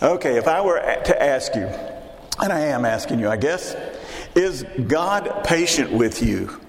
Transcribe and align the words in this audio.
Okay, 0.00 0.36
if 0.36 0.46
I 0.46 0.60
were 0.60 0.78
to 0.78 1.22
ask 1.22 1.56
you, 1.56 1.66
and 2.40 2.52
I 2.52 2.60
am 2.66 2.84
asking 2.84 3.18
you, 3.18 3.28
I 3.28 3.36
guess, 3.36 3.74
is 4.36 4.64
God 4.86 5.42
patient 5.42 5.90
with 5.90 6.22
you? 6.22 6.60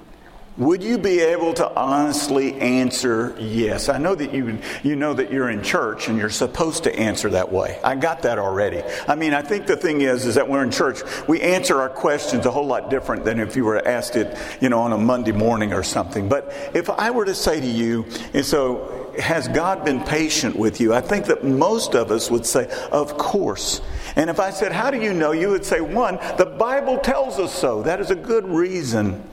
Would 0.57 0.83
you 0.83 0.97
be 0.97 1.19
able 1.19 1.53
to 1.53 1.73
honestly 1.73 2.55
answer 2.55 3.33
yes? 3.39 3.87
I 3.87 3.97
know 3.97 4.15
that 4.15 4.33
you, 4.33 4.57
you 4.83 4.95
know 4.95 5.13
that 5.13 5.31
you're 5.31 5.49
in 5.49 5.63
church 5.63 6.09
and 6.09 6.17
you're 6.17 6.31
supposed 6.31 6.83
to 6.83 6.99
answer 6.99 7.29
that 7.29 7.51
way. 7.51 7.79
I 7.81 7.95
got 7.95 8.23
that 8.23 8.39
already. 8.39 8.81
I 9.07 9.15
mean, 9.15 9.33
I 9.33 9.41
think 9.41 9.67
the 9.67 9.77
thing 9.77 10.01
is, 10.01 10.25
is 10.25 10.35
that 10.35 10.49
we're 10.49 10.63
in 10.63 10.71
church, 10.71 11.01
we 11.29 11.39
answer 11.39 11.79
our 11.79 11.87
questions 11.87 12.45
a 12.45 12.51
whole 12.51 12.65
lot 12.65 12.89
different 12.89 13.23
than 13.23 13.39
if 13.39 13.55
you 13.55 13.63
were 13.63 13.87
asked 13.87 14.15
it, 14.17 14.35
you 14.59 14.67
know, 14.67 14.81
on 14.81 14.91
a 14.91 14.97
Monday 14.97 15.31
morning 15.31 15.71
or 15.71 15.83
something. 15.83 16.27
But 16.27 16.51
if 16.73 16.89
I 16.89 17.11
were 17.11 17.25
to 17.25 17.35
say 17.35 17.61
to 17.61 17.67
you, 17.67 18.05
and 18.33 18.43
so 18.43 18.98
has 19.19 19.47
God 19.47 19.85
been 19.85 20.03
patient 20.03 20.55
with 20.55 20.79
you? 20.81 20.93
I 20.93 21.01
think 21.01 21.25
that 21.25 21.43
most 21.43 21.95
of 21.95 22.11
us 22.11 22.31
would 22.31 22.45
say, 22.45 22.69
of 22.91 23.17
course. 23.17 23.81
And 24.15 24.29
if 24.29 24.39
I 24.39 24.49
said, 24.49 24.71
how 24.71 24.91
do 24.91 25.01
you 25.01 25.13
know? 25.13 25.31
You 25.31 25.49
would 25.49 25.65
say, 25.65 25.81
one, 25.81 26.15
the 26.37 26.45
Bible 26.45 26.97
tells 26.97 27.39
us 27.39 27.53
so. 27.53 27.83
That 27.83 27.99
is 27.99 28.11
a 28.11 28.15
good 28.15 28.47
reason. 28.47 29.23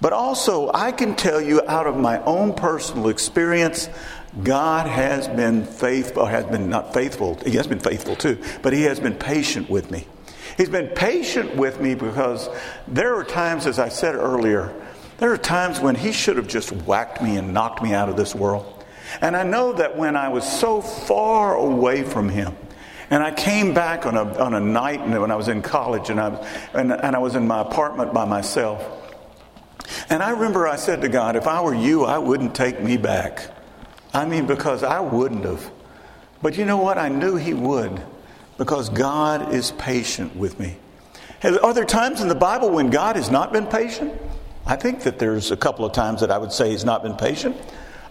But 0.00 0.12
also, 0.12 0.70
I 0.74 0.90
can 0.90 1.14
tell 1.14 1.40
you 1.40 1.62
out 1.68 1.86
of 1.86 1.96
my 1.96 2.20
own 2.24 2.54
personal 2.54 3.08
experience, 3.08 3.88
God 4.42 4.88
has 4.88 5.28
been 5.28 5.64
faithful, 5.64 6.26
has 6.26 6.44
been 6.46 6.68
not 6.68 6.92
faithful, 6.92 7.38
He 7.44 7.52
has 7.52 7.66
been 7.66 7.78
faithful 7.78 8.16
too, 8.16 8.42
but 8.62 8.72
He 8.72 8.82
has 8.82 8.98
been 8.98 9.14
patient 9.14 9.70
with 9.70 9.90
me. 9.90 10.06
He's 10.56 10.68
been 10.68 10.88
patient 10.88 11.54
with 11.54 11.80
me 11.80 11.94
because 11.94 12.48
there 12.88 13.14
are 13.14 13.24
times, 13.24 13.66
as 13.66 13.78
I 13.78 13.90
said 13.90 14.14
earlier, 14.14 14.74
there 15.18 15.32
are 15.32 15.38
times 15.38 15.78
when 15.78 15.94
He 15.94 16.10
should 16.10 16.36
have 16.36 16.48
just 16.48 16.72
whacked 16.72 17.22
me 17.22 17.36
and 17.36 17.54
knocked 17.54 17.80
me 17.80 17.94
out 17.94 18.08
of 18.08 18.16
this 18.16 18.34
world. 18.34 18.81
And 19.20 19.36
I 19.36 19.42
know 19.42 19.72
that 19.74 19.96
when 19.96 20.16
I 20.16 20.28
was 20.28 20.50
so 20.50 20.80
far 20.80 21.56
away 21.56 22.02
from 22.02 22.28
Him, 22.28 22.56
and 23.10 23.22
I 23.22 23.30
came 23.30 23.74
back 23.74 24.06
on 24.06 24.16
a, 24.16 24.24
on 24.38 24.54
a 24.54 24.60
night 24.60 25.06
when 25.06 25.30
I 25.30 25.36
was 25.36 25.48
in 25.48 25.60
college 25.60 26.08
and 26.08 26.18
I, 26.18 26.28
and, 26.72 26.92
and 26.92 27.14
I 27.14 27.18
was 27.18 27.34
in 27.34 27.46
my 27.46 27.60
apartment 27.60 28.14
by 28.14 28.24
myself. 28.24 28.82
And 30.08 30.22
I 30.22 30.30
remember 30.30 30.66
I 30.66 30.76
said 30.76 31.02
to 31.02 31.10
God, 31.10 31.36
if 31.36 31.46
I 31.46 31.60
were 31.60 31.74
you, 31.74 32.04
I 32.04 32.16
wouldn't 32.16 32.54
take 32.54 32.80
me 32.80 32.96
back. 32.96 33.50
I 34.14 34.24
mean, 34.24 34.46
because 34.46 34.82
I 34.82 35.00
wouldn't 35.00 35.44
have. 35.44 35.70
But 36.40 36.56
you 36.56 36.64
know 36.64 36.78
what? 36.78 36.96
I 36.96 37.08
knew 37.08 37.36
He 37.36 37.52
would 37.52 38.02
because 38.56 38.88
God 38.88 39.52
is 39.52 39.72
patient 39.72 40.34
with 40.34 40.58
me. 40.58 40.76
Are 41.44 41.74
there 41.74 41.84
times 41.84 42.20
in 42.20 42.28
the 42.28 42.34
Bible 42.34 42.70
when 42.70 42.90
God 42.90 43.16
has 43.16 43.30
not 43.30 43.52
been 43.52 43.66
patient? 43.66 44.18
I 44.64 44.76
think 44.76 45.02
that 45.02 45.18
there's 45.18 45.50
a 45.50 45.56
couple 45.56 45.84
of 45.84 45.92
times 45.92 46.20
that 46.20 46.30
I 46.30 46.38
would 46.38 46.52
say 46.52 46.70
He's 46.70 46.84
not 46.84 47.02
been 47.02 47.16
patient. 47.16 47.56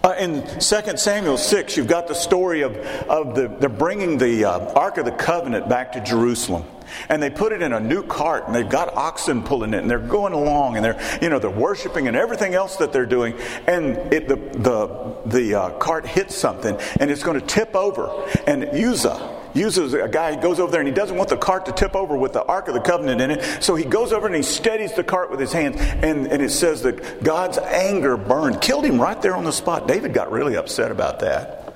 Uh, 0.03 0.15
in 0.17 0.41
2 0.59 0.97
Samuel 0.97 1.37
6, 1.37 1.77
you've 1.77 1.85
got 1.85 2.07
the 2.07 2.15
story 2.15 2.61
of, 2.61 2.75
of 3.07 3.35
the, 3.35 3.47
they're 3.59 3.69
bringing 3.69 4.17
the 4.17 4.45
uh, 4.45 4.73
Ark 4.73 4.97
of 4.97 5.05
the 5.05 5.11
Covenant 5.11 5.69
back 5.69 5.91
to 5.91 6.03
Jerusalem. 6.03 6.65
And 7.07 7.21
they 7.21 7.29
put 7.29 7.51
it 7.51 7.61
in 7.61 7.71
a 7.71 7.79
new 7.79 8.03
cart 8.03 8.47
and 8.47 8.55
they've 8.55 8.67
got 8.67 8.93
oxen 8.95 9.43
pulling 9.43 9.73
it 9.73 9.77
and 9.77 9.89
they're 9.89 9.99
going 9.99 10.33
along 10.33 10.75
and 10.75 10.83
they're, 10.83 11.19
you 11.21 11.29
know, 11.29 11.37
they're 11.37 11.49
worshiping 11.49 12.07
and 12.07 12.17
everything 12.17 12.55
else 12.55 12.77
that 12.77 12.91
they're 12.91 13.05
doing. 13.05 13.35
And 13.67 13.95
it, 14.11 14.27
the, 14.27 14.35
the, 14.35 15.15
the 15.27 15.55
uh, 15.55 15.69
cart 15.77 16.07
hits 16.07 16.35
something 16.35 16.77
and 16.99 17.11
it's 17.11 17.23
going 17.23 17.39
to 17.39 17.45
tip 17.45 17.75
over. 17.75 18.27
And 18.47 18.65
Uzzah, 18.65 19.40
uses 19.53 19.93
a 19.93 20.07
guy 20.07 20.35
goes 20.39 20.59
over 20.59 20.71
there 20.71 20.81
and 20.81 20.87
he 20.87 20.93
doesn't 20.93 21.17
want 21.17 21.29
the 21.29 21.37
cart 21.37 21.65
to 21.65 21.71
tip 21.71 21.95
over 21.95 22.15
with 22.15 22.33
the 22.33 22.43
Ark 22.43 22.67
of 22.67 22.73
the 22.73 22.81
Covenant 22.81 23.21
in 23.21 23.31
it. 23.31 23.63
So 23.63 23.75
he 23.75 23.83
goes 23.83 24.13
over 24.13 24.27
and 24.27 24.35
he 24.35 24.43
steadies 24.43 24.93
the 24.93 25.03
cart 25.03 25.31
with 25.31 25.39
his 25.39 25.53
hands. 25.53 25.77
And, 25.79 26.27
and 26.27 26.41
it 26.41 26.51
says 26.51 26.83
that 26.83 27.23
God's 27.23 27.57
anger 27.57 28.17
burned, 28.17 28.61
killed 28.61 28.85
him 28.85 28.99
right 28.99 29.21
there 29.21 29.35
on 29.35 29.43
the 29.43 29.51
spot. 29.51 29.87
David 29.87 30.13
got 30.13 30.31
really 30.31 30.55
upset 30.55 30.91
about 30.91 31.19
that. 31.19 31.75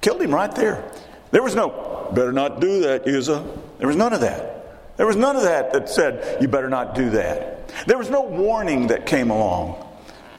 Killed 0.00 0.22
him 0.22 0.34
right 0.34 0.54
there. 0.54 0.90
There 1.30 1.42
was 1.42 1.54
no, 1.54 2.10
better 2.14 2.32
not 2.32 2.60
do 2.60 2.80
that, 2.82 3.06
Uzzah. 3.06 3.44
There 3.78 3.88
was 3.88 3.96
none 3.96 4.12
of 4.12 4.20
that. 4.20 4.96
There 4.96 5.06
was 5.06 5.16
none 5.16 5.36
of 5.36 5.42
that 5.42 5.72
that 5.72 5.88
said, 5.88 6.40
you 6.40 6.48
better 6.48 6.70
not 6.70 6.94
do 6.94 7.10
that. 7.10 7.68
There 7.86 7.98
was 7.98 8.08
no 8.08 8.22
warning 8.22 8.86
that 8.86 9.06
came 9.06 9.30
along. 9.30 9.84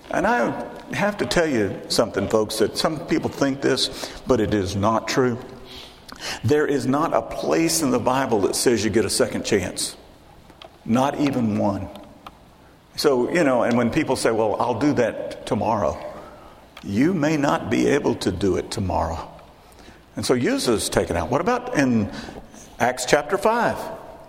And 0.09 0.25
I 0.25 0.65
have 0.93 1.17
to 1.17 1.25
tell 1.25 1.47
you 1.47 1.79
something, 1.89 2.27
folks, 2.27 2.57
that 2.59 2.77
some 2.77 3.05
people 3.07 3.29
think 3.29 3.61
this, 3.61 4.21
but 4.25 4.39
it 4.39 4.53
is 4.53 4.75
not 4.75 5.07
true. 5.07 5.37
There 6.43 6.65
is 6.65 6.85
not 6.85 7.13
a 7.13 7.21
place 7.21 7.81
in 7.81 7.91
the 7.91 7.99
Bible 7.99 8.41
that 8.41 8.55
says 8.55 8.83
you 8.83 8.89
get 8.89 9.05
a 9.05 9.09
second 9.09 9.45
chance, 9.45 9.95
not 10.85 11.19
even 11.19 11.57
one. 11.57 11.87
So, 12.95 13.31
you 13.31 13.43
know, 13.43 13.63
and 13.63 13.77
when 13.77 13.91
people 13.91 14.15
say, 14.15 14.31
well, 14.31 14.55
I'll 14.59 14.79
do 14.79 14.93
that 14.93 15.45
tomorrow, 15.45 16.03
you 16.83 17.13
may 17.13 17.37
not 17.37 17.69
be 17.69 17.87
able 17.87 18.15
to 18.15 18.31
do 18.31 18.57
it 18.57 18.71
tomorrow. 18.71 19.31
And 20.15 20.25
so 20.25 20.33
Uzzah's 20.33 20.89
taken 20.89 21.15
out. 21.15 21.29
What 21.29 21.41
about 21.41 21.77
in 21.77 22.11
Acts 22.79 23.05
chapter 23.05 23.37
5? 23.37 23.77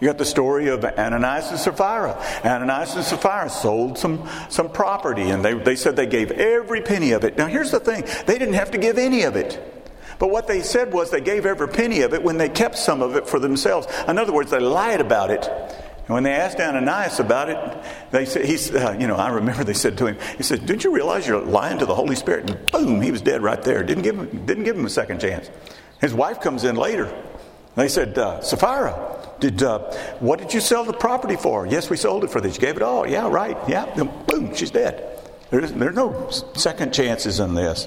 You 0.00 0.06
got 0.06 0.18
the 0.18 0.24
story 0.24 0.68
of 0.68 0.84
Ananias 0.84 1.50
and 1.50 1.58
Sapphira. 1.58 2.22
Ananias 2.44 2.94
and 2.94 3.04
Sapphira 3.04 3.50
sold 3.50 3.98
some, 3.98 4.28
some 4.48 4.70
property, 4.70 5.30
and 5.30 5.44
they, 5.44 5.54
they 5.54 5.74
said 5.74 5.96
they 5.96 6.06
gave 6.06 6.30
every 6.30 6.82
penny 6.82 7.12
of 7.12 7.24
it. 7.24 7.36
Now, 7.36 7.46
here's 7.46 7.72
the 7.72 7.80
thing 7.80 8.04
they 8.26 8.38
didn't 8.38 8.54
have 8.54 8.70
to 8.72 8.78
give 8.78 8.98
any 8.98 9.22
of 9.22 9.34
it. 9.34 9.77
But 10.18 10.30
what 10.30 10.46
they 10.46 10.62
said 10.62 10.92
was 10.92 11.10
they 11.10 11.20
gave 11.20 11.46
every 11.46 11.68
penny 11.68 12.00
of 12.02 12.12
it 12.12 12.22
when 12.22 12.38
they 12.38 12.48
kept 12.48 12.76
some 12.76 13.02
of 13.02 13.16
it 13.16 13.26
for 13.26 13.38
themselves. 13.38 13.86
In 14.08 14.18
other 14.18 14.32
words, 14.32 14.50
they 14.50 14.58
lied 14.58 15.00
about 15.00 15.30
it. 15.30 15.46
And 15.46 16.14
when 16.14 16.22
they 16.22 16.32
asked 16.32 16.58
Ananias 16.58 17.20
about 17.20 17.50
it, 17.50 17.84
they 18.10 18.24
said, 18.24 18.46
he's, 18.46 18.74
uh, 18.74 18.96
you 18.98 19.06
know, 19.06 19.16
I 19.16 19.28
remember 19.28 19.62
they 19.62 19.74
said 19.74 19.98
to 19.98 20.06
him, 20.06 20.18
he 20.38 20.42
said, 20.42 20.64
Didn't 20.64 20.82
you 20.82 20.92
realize 20.92 21.26
you're 21.26 21.40
lying 21.40 21.78
to 21.78 21.86
the 21.86 21.94
Holy 21.94 22.16
Spirit? 22.16 22.50
And 22.50 22.72
boom, 22.72 23.02
he 23.02 23.10
was 23.10 23.20
dead 23.20 23.42
right 23.42 23.62
there. 23.62 23.82
Didn't 23.84 24.04
give 24.04 24.18
him, 24.18 24.46
didn't 24.46 24.64
give 24.64 24.76
him 24.76 24.86
a 24.86 24.90
second 24.90 25.20
chance. 25.20 25.50
His 26.00 26.14
wife 26.14 26.40
comes 26.40 26.64
in 26.64 26.76
later. 26.76 27.14
They 27.76 27.88
said, 27.88 28.16
uh, 28.18 28.40
Sapphira, 28.40 29.36
did, 29.38 29.62
uh, 29.62 29.92
what 30.18 30.38
did 30.38 30.54
you 30.54 30.60
sell 30.60 30.84
the 30.84 30.92
property 30.92 31.36
for? 31.36 31.66
Yes, 31.66 31.90
we 31.90 31.96
sold 31.96 32.24
it 32.24 32.30
for 32.30 32.40
this. 32.40 32.56
You 32.56 32.60
gave 32.62 32.76
it 32.76 32.82
all. 32.82 33.06
Yeah, 33.06 33.28
right. 33.28 33.56
Yeah. 33.68 33.94
boom, 34.26 34.54
she's 34.54 34.70
dead. 34.70 35.20
There's, 35.50 35.72
there 35.72 35.90
are 35.90 35.92
no 35.92 36.30
second 36.54 36.92
chances 36.92 37.38
in 37.38 37.54
this. 37.54 37.86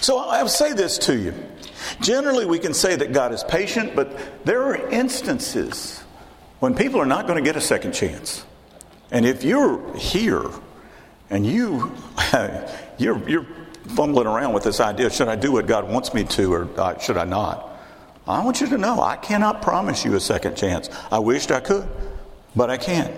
So 0.00 0.18
I'll 0.18 0.48
say 0.48 0.72
this 0.72 0.98
to 0.98 1.18
you. 1.18 1.34
Generally, 2.00 2.46
we 2.46 2.58
can 2.58 2.74
say 2.74 2.96
that 2.96 3.12
God 3.12 3.32
is 3.32 3.42
patient, 3.44 3.96
but 3.96 4.44
there 4.44 4.62
are 4.62 4.76
instances 4.90 6.00
when 6.60 6.74
people 6.74 7.00
are 7.00 7.06
not 7.06 7.26
going 7.26 7.42
to 7.42 7.44
get 7.44 7.56
a 7.56 7.60
second 7.60 7.92
chance. 7.92 8.44
And 9.10 9.24
if 9.24 9.42
you're 9.42 9.96
here 9.96 10.44
and 11.30 11.46
you, 11.46 11.92
you're, 12.98 13.28
you're 13.28 13.46
fumbling 13.88 14.26
around 14.26 14.52
with 14.52 14.64
this 14.64 14.80
idea 14.80 15.10
should 15.10 15.28
I 15.28 15.36
do 15.36 15.52
what 15.52 15.66
God 15.66 15.88
wants 15.88 16.14
me 16.14 16.24
to 16.24 16.52
or 16.52 16.98
should 17.00 17.16
I 17.16 17.24
not? 17.24 17.66
I 18.28 18.44
want 18.44 18.60
you 18.60 18.68
to 18.68 18.78
know 18.78 19.00
I 19.00 19.16
cannot 19.16 19.62
promise 19.62 20.04
you 20.04 20.14
a 20.14 20.20
second 20.20 20.56
chance. 20.56 20.88
I 21.10 21.18
wished 21.18 21.50
I 21.50 21.60
could, 21.60 21.88
but 22.54 22.70
I 22.70 22.76
can't. 22.76 23.12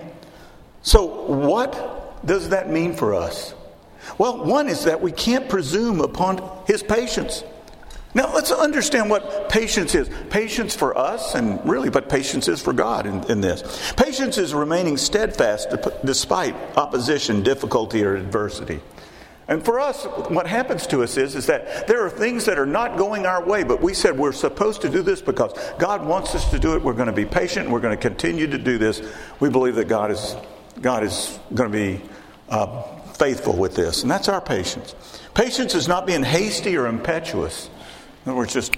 So, 0.81 1.05
what 1.05 2.25
does 2.25 2.49
that 2.49 2.69
mean 2.69 2.95
for 2.95 3.13
us? 3.13 3.53
Well, 4.17 4.43
one 4.43 4.67
is 4.67 4.83
that 4.85 5.01
we 5.01 5.11
can't 5.11 5.49
presume 5.49 6.01
upon 6.01 6.63
His 6.67 6.83
patience. 6.83 7.43
Now, 8.15 8.31
let's 8.33 8.51
understand 8.51 9.09
what 9.09 9.49
patience 9.49 9.95
is. 9.95 10.07
Patience 10.29 10.75
for 10.75 10.95
us, 10.95 11.33
and 11.33 11.59
really, 11.67 11.89
but 11.89 12.09
patience 12.09 12.47
is 12.47 12.61
for 12.61 12.71
God 12.71 13.07
in, 13.07 13.23
in 13.31 13.41
this. 13.41 13.91
Patience 13.97 14.37
is 14.37 14.53
remaining 14.53 14.97
steadfast 14.97 15.69
despite 16.05 16.55
opposition, 16.77 17.41
difficulty, 17.41 18.03
or 18.03 18.15
adversity. 18.15 18.81
And 19.47 19.65
for 19.65 19.79
us, 19.79 20.05
what 20.29 20.47
happens 20.47 20.87
to 20.87 21.03
us 21.03 21.17
is, 21.17 21.35
is 21.35 21.47
that 21.47 21.87
there 21.87 22.05
are 22.05 22.09
things 22.09 22.45
that 22.45 22.57
are 22.57 22.67
not 22.67 22.97
going 22.97 23.25
our 23.25 23.43
way, 23.43 23.63
but 23.63 23.81
we 23.81 23.93
said 23.93 24.17
we're 24.17 24.31
supposed 24.31 24.81
to 24.83 24.89
do 24.89 25.01
this 25.01 25.21
because 25.21 25.53
God 25.79 26.05
wants 26.05 26.33
us 26.33 26.49
to 26.51 26.59
do 26.59 26.75
it. 26.75 26.81
We're 26.81 26.93
going 26.93 27.07
to 27.07 27.13
be 27.13 27.25
patient. 27.25 27.69
We're 27.69 27.81
going 27.81 27.97
to 27.97 28.01
continue 28.01 28.47
to 28.47 28.57
do 28.57 28.77
this. 28.77 29.01
We 29.39 29.49
believe 29.49 29.75
that 29.75 29.87
God 29.89 30.11
is, 30.11 30.37
God 30.81 31.03
is 31.03 31.37
going 31.53 31.71
to 31.71 31.77
be 31.77 32.01
uh, 32.47 32.83
faithful 33.17 33.55
with 33.55 33.75
this. 33.75 34.01
And 34.01 34.11
that's 34.11 34.29
our 34.29 34.41
patience. 34.41 34.95
Patience 35.33 35.75
is 35.75 35.87
not 35.87 36.05
being 36.05 36.23
hasty 36.23 36.77
or 36.77 36.87
impetuous. 36.87 37.69
In 38.25 38.31
other 38.31 38.37
words, 38.37 38.53
just 38.53 38.75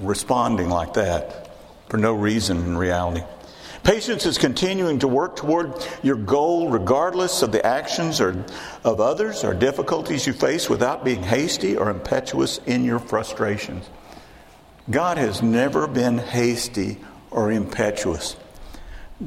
responding 0.00 0.68
like 0.68 0.94
that 0.94 1.50
for 1.88 1.96
no 1.96 2.12
reason 2.12 2.58
in 2.58 2.76
reality. 2.76 3.22
Patience 3.84 4.26
is 4.26 4.36
continuing 4.36 4.98
to 4.98 5.08
work 5.08 5.36
toward 5.36 5.72
your 6.02 6.16
goal 6.16 6.68
regardless 6.68 7.42
of 7.42 7.52
the 7.52 7.64
actions 7.64 8.20
or 8.20 8.44
of 8.84 9.00
others 9.00 9.44
or 9.44 9.54
difficulties 9.54 10.26
you 10.26 10.32
face 10.32 10.68
without 10.68 11.04
being 11.04 11.22
hasty 11.22 11.76
or 11.76 11.88
impetuous 11.88 12.58
in 12.66 12.84
your 12.84 12.98
frustrations. 12.98 13.88
God 14.90 15.16
has 15.16 15.42
never 15.42 15.86
been 15.86 16.18
hasty 16.18 16.98
or 17.30 17.52
impetuous. 17.52 18.36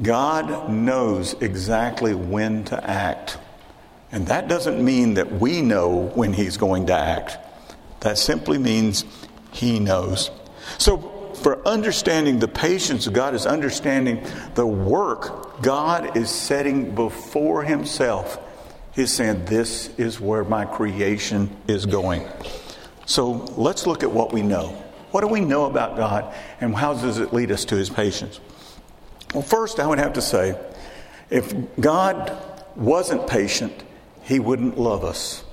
God 0.00 0.70
knows 0.70 1.34
exactly 1.34 2.14
when 2.14 2.64
to 2.64 2.88
act. 2.88 3.38
And 4.12 4.26
that 4.26 4.46
doesn't 4.46 4.82
mean 4.82 5.14
that 5.14 5.32
we 5.32 5.62
know 5.62 6.10
when 6.14 6.32
He's 6.34 6.56
going 6.56 6.86
to 6.86 6.94
act. 6.94 7.38
That 8.00 8.18
simply 8.18 8.58
means 8.58 9.04
He 9.50 9.80
knows. 9.80 10.30
So 10.78 10.98
for 11.42 11.66
understanding 11.66 12.38
the 12.38 12.48
patience 12.48 13.06
of 13.06 13.14
God 13.14 13.34
is 13.34 13.46
understanding 13.46 14.24
the 14.54 14.66
work 14.66 15.62
God 15.62 16.16
is 16.16 16.30
setting 16.30 16.94
before 16.94 17.64
Himself. 17.64 18.38
He's 18.94 19.12
saying, 19.12 19.46
This 19.46 19.88
is 19.96 20.20
where 20.20 20.44
my 20.44 20.66
creation 20.66 21.54
is 21.66 21.86
going. 21.86 22.28
So 23.06 23.32
let's 23.56 23.86
look 23.86 24.02
at 24.02 24.12
what 24.12 24.32
we 24.32 24.42
know. 24.42 24.82
What 25.10 25.20
do 25.20 25.26
we 25.26 25.40
know 25.40 25.66
about 25.66 25.96
God, 25.96 26.34
and 26.60 26.74
how 26.74 26.94
does 26.94 27.18
it 27.18 27.34
lead 27.34 27.50
us 27.50 27.66
to 27.66 27.76
his 27.76 27.90
patience? 27.90 28.40
Well, 29.34 29.42
first, 29.42 29.78
I 29.78 29.86
would 29.86 29.98
have 29.98 30.14
to 30.14 30.22
say 30.22 30.58
if 31.28 31.54
God 31.78 32.38
wasn't 32.76 33.26
patient, 33.26 33.74
he 34.32 34.40
wouldn't 34.40 34.78
love 34.78 35.04
us. 35.04 35.44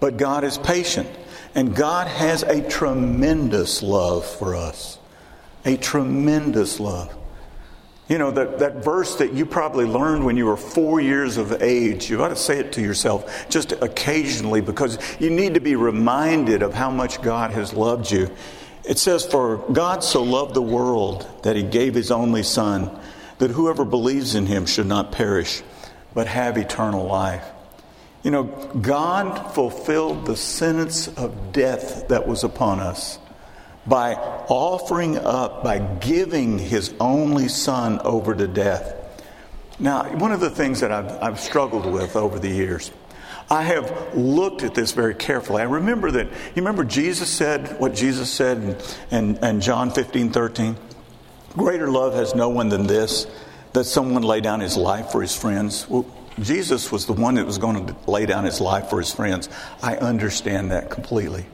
But 0.00 0.16
God 0.16 0.42
is 0.42 0.58
patient, 0.58 1.08
and 1.54 1.76
God 1.76 2.08
has 2.08 2.42
a 2.42 2.68
tremendous 2.68 3.84
love 3.84 4.26
for 4.26 4.56
us. 4.56 4.98
A 5.64 5.76
tremendous 5.76 6.80
love. 6.80 7.16
You 8.08 8.18
know, 8.18 8.32
that, 8.32 8.58
that 8.58 8.82
verse 8.82 9.14
that 9.16 9.34
you 9.34 9.46
probably 9.46 9.84
learned 9.84 10.24
when 10.24 10.36
you 10.36 10.46
were 10.46 10.56
four 10.56 11.00
years 11.00 11.36
of 11.36 11.62
age, 11.62 12.10
you 12.10 12.20
ought 12.20 12.30
to 12.30 12.36
say 12.36 12.58
it 12.58 12.72
to 12.72 12.80
yourself 12.80 13.48
just 13.48 13.70
occasionally 13.70 14.60
because 14.60 14.98
you 15.20 15.30
need 15.30 15.54
to 15.54 15.60
be 15.60 15.76
reminded 15.76 16.62
of 16.62 16.74
how 16.74 16.90
much 16.90 17.22
God 17.22 17.52
has 17.52 17.72
loved 17.72 18.10
you. 18.10 18.28
It 18.84 18.98
says, 18.98 19.24
For 19.24 19.58
God 19.72 20.02
so 20.02 20.24
loved 20.24 20.54
the 20.54 20.62
world 20.62 21.28
that 21.44 21.54
he 21.54 21.62
gave 21.62 21.94
his 21.94 22.10
only 22.10 22.42
Son, 22.42 22.90
that 23.38 23.52
whoever 23.52 23.84
believes 23.84 24.34
in 24.34 24.46
him 24.46 24.66
should 24.66 24.86
not 24.86 25.12
perish, 25.12 25.62
but 26.12 26.26
have 26.26 26.58
eternal 26.58 27.06
life. 27.06 27.44
You 28.22 28.30
know, 28.30 28.44
God 28.44 29.54
fulfilled 29.54 30.26
the 30.26 30.36
sentence 30.36 31.08
of 31.08 31.52
death 31.52 32.08
that 32.08 32.26
was 32.26 32.44
upon 32.44 32.80
us 32.80 33.18
by 33.86 34.14
offering 34.14 35.16
up, 35.16 35.64
by 35.64 35.78
giving 35.78 36.58
his 36.58 36.94
only 37.00 37.48
son 37.48 37.98
over 38.00 38.34
to 38.34 38.46
death. 38.46 38.94
Now, 39.78 40.04
one 40.16 40.32
of 40.32 40.40
the 40.40 40.50
things 40.50 40.80
that 40.80 40.92
I've, 40.92 41.10
I've, 41.22 41.40
struggled 41.40 41.86
with 41.86 42.14
over 42.14 42.38
the 42.38 42.50
years, 42.50 42.92
I 43.48 43.62
have 43.62 44.14
looked 44.14 44.62
at 44.62 44.74
this 44.74 44.92
very 44.92 45.14
carefully. 45.14 45.62
I 45.62 45.64
remember 45.64 46.10
that, 46.10 46.26
you 46.26 46.56
remember 46.56 46.84
Jesus 46.84 47.30
said 47.30 47.80
what 47.80 47.94
Jesus 47.94 48.30
said 48.30 48.58
in, 49.10 49.36
in, 49.36 49.44
in 49.44 49.60
John 49.62 49.90
15 49.90 50.30
13? 50.30 50.76
Greater 51.54 51.90
love 51.90 52.14
has 52.14 52.34
no 52.34 52.50
one 52.50 52.68
than 52.68 52.86
this, 52.86 53.26
that 53.72 53.84
someone 53.84 54.22
lay 54.22 54.42
down 54.42 54.60
his 54.60 54.76
life 54.76 55.10
for 55.10 55.22
his 55.22 55.34
friends. 55.34 55.88
Well, 55.88 56.04
Jesus 56.40 56.90
was 56.90 57.06
the 57.06 57.12
one 57.12 57.34
that 57.34 57.46
was 57.46 57.58
going 57.58 57.86
to 57.86 58.10
lay 58.10 58.26
down 58.26 58.44
his 58.44 58.60
life 58.60 58.88
for 58.88 58.98
his 58.98 59.12
friends. 59.12 59.48
I 59.82 59.96
understand 59.96 60.70
that 60.70 60.90
completely. 60.90 61.46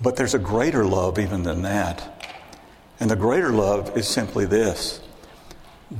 But 0.00 0.16
there's 0.16 0.34
a 0.34 0.38
greater 0.38 0.84
love 0.84 1.18
even 1.18 1.42
than 1.42 1.62
that. 1.62 2.12
And 3.00 3.10
the 3.10 3.16
greater 3.16 3.50
love 3.50 3.96
is 3.96 4.08
simply 4.08 4.46
this 4.46 5.00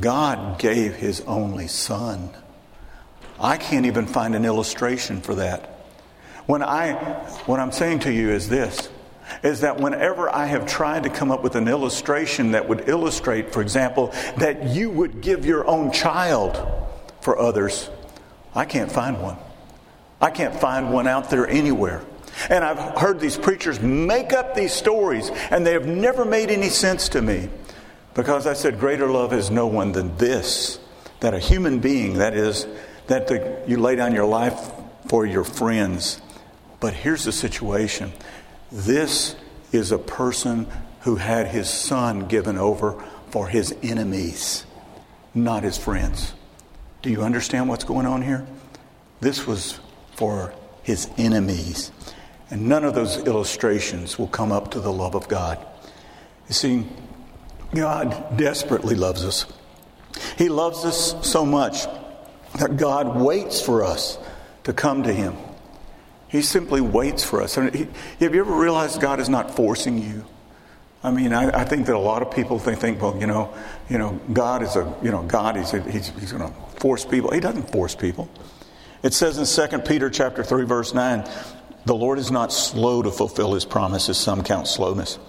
God 0.01 0.59
gave 0.59 0.97
his 0.97 1.21
only 1.23 1.69
son. 1.69 2.31
I 3.39 3.57
can't 3.59 3.87
even 3.87 4.07
find 4.07 4.35
an 4.35 4.45
illustration 4.45 5.21
for 5.21 5.37
that. 5.37 5.87
When 6.47 6.63
I 6.63 6.95
what 7.47 7.61
I'm 7.61 7.73
saying 7.73 8.01
to 8.01 8.13
you 8.13 8.31
is 8.31 8.49
this 8.49 8.89
is 9.43 9.61
that 9.61 9.79
whenever 9.79 10.33
I 10.33 10.47
have 10.47 10.67
tried 10.67 11.03
to 11.03 11.11
come 11.11 11.31
up 11.33 11.43
with 11.43 11.57
an 11.57 11.67
illustration 11.67 12.53
that 12.53 12.69
would 12.69 12.89
illustrate, 12.89 13.53
for 13.53 13.61
example, 13.61 14.13
that 14.39 14.69
you 14.69 14.89
would 14.89 15.21
give 15.21 15.45
your 15.45 15.67
own 15.67 15.91
child 15.91 16.86
for 17.27 17.37
others, 17.41 17.91
I 18.55 18.67
can't 18.67 18.91
find 18.91 19.21
one. 19.21 19.37
I 20.21 20.31
can't 20.31 20.55
find 20.55 20.93
one 20.93 21.09
out 21.09 21.29
there 21.29 21.45
anywhere. 21.45 22.05
And 22.49 22.63
I've 22.65 22.97
heard 22.97 23.19
these 23.19 23.37
preachers 23.37 23.81
make 23.81 24.33
up 24.33 24.55
these 24.55 24.73
stories, 24.73 25.31
and 25.51 25.67
they 25.67 25.73
have 25.73 25.89
never 25.89 26.25
made 26.25 26.53
any 26.53 26.69
sense 26.69 27.09
to 27.11 27.21
me. 27.21 27.49
Because 28.15 28.47
I 28.47 28.53
said, 28.53 28.79
greater 28.79 29.11
love 29.11 29.33
is 29.33 29.51
no 29.51 29.67
one 29.67 29.91
than 29.91 30.17
this 30.19 30.79
that 31.19 31.35
a 31.35 31.41
human 31.41 31.81
being, 31.81 32.19
that 32.19 32.35
is, 32.35 32.65
that 33.09 33.27
the, 33.27 33.61
you 33.67 33.79
lay 33.79 33.97
down 33.97 34.15
your 34.15 34.27
life 34.27 34.71
for 35.09 35.27
your 35.27 35.43
friends. 35.43 36.21
But 36.79 36.95
here's 36.95 37.25
the 37.25 37.33
situation 37.33 38.13
this 38.71 39.35
is 39.73 39.91
a 39.91 39.99
person 39.99 40.69
who 41.01 41.17
had 41.17 41.49
his 41.49 41.69
son 41.69 42.29
given 42.29 42.57
over 42.57 43.03
for 43.31 43.49
his 43.49 43.75
enemies, 43.83 44.65
not 45.35 45.65
his 45.65 45.77
friends. 45.77 46.33
Do 47.07 47.13
you 47.13 47.23
understand 47.23 47.69
what's 47.69 47.85
going 47.85 48.05
on 48.05 48.21
here? 48.21 48.45
This 49.21 49.47
was 49.47 49.79
for 50.17 50.53
his 50.83 51.09
enemies. 51.17 51.93
And 52.51 52.69
none 52.69 52.83
of 52.83 52.97
those 52.97 53.19
illustrations 53.19 54.19
will 54.19 54.27
come 54.27 54.51
up 54.51 54.73
to 54.73 54.81
the 54.81 54.93
love 54.93 55.15
of 55.15 55.29
God. 55.29 55.65
You 56.49 56.55
see, 56.55 56.85
God 57.73 58.37
desperately 58.37 58.97
loves 58.97 59.25
us. 59.25 59.47
He 60.37 60.49
loves 60.49 60.85
us 60.85 61.15
so 61.25 61.47
much 61.47 61.85
that 62.59 62.77
God 62.77 63.21
waits 63.21 63.61
for 63.61 63.85
us 63.85 64.19
to 64.65 64.73
come 64.73 65.05
to 65.05 65.13
Him. 65.13 65.37
He 66.27 66.43
simply 66.43 66.81
waits 66.81 67.23
for 67.23 67.41
us. 67.41 67.55
have 67.55 67.77
you 67.77 68.41
ever 68.41 68.43
realized 68.53 69.01
God 69.01 69.21
is 69.21 69.29
not 69.29 69.55
forcing 69.55 69.97
you? 69.97 70.25
I 71.07 71.13
mean, 71.13 71.33
I, 71.33 71.61
I, 71.61 71.65
think 71.65 71.87
that 71.87 71.95
a 71.95 72.01
lot 72.01 72.23
of 72.23 72.33
people 72.33 72.59
think, 72.59 72.81
think, 72.81 73.01
well, 73.01 73.17
you 73.17 73.29
know, 73.29 73.55
you 73.89 73.97
know, 73.97 74.21
God 74.33 74.65
is 74.65 74.75
a, 74.75 74.93
you 75.05 75.13
know, 75.13 75.23
God 75.23 75.57
is 75.57 75.71
he's, 75.71 76.09
he's 76.09 76.33
going 76.33 76.53
to 76.53 76.81
force 76.81 77.05
people. 77.05 77.31
He 77.31 77.39
doesn't 77.39 77.71
force 77.71 77.95
people. 77.95 78.29
It 79.05 79.15
says 79.15 79.39
in 79.39 79.71
2 79.71 79.79
Peter 79.83 80.11
chapter 80.11 80.43
3 80.43 80.65
verse 80.65 80.95
9, 80.95 81.25
the 81.85 81.95
Lord 81.95 82.19
is 82.19 82.33
not 82.33 82.53
slow 82.53 83.03
to 83.03 83.13
fulfill 83.13 83.55
his 83.55 83.65
promises, 83.65 84.19
some 84.19 84.43
count 84.43 84.67
slowness, 84.67 85.21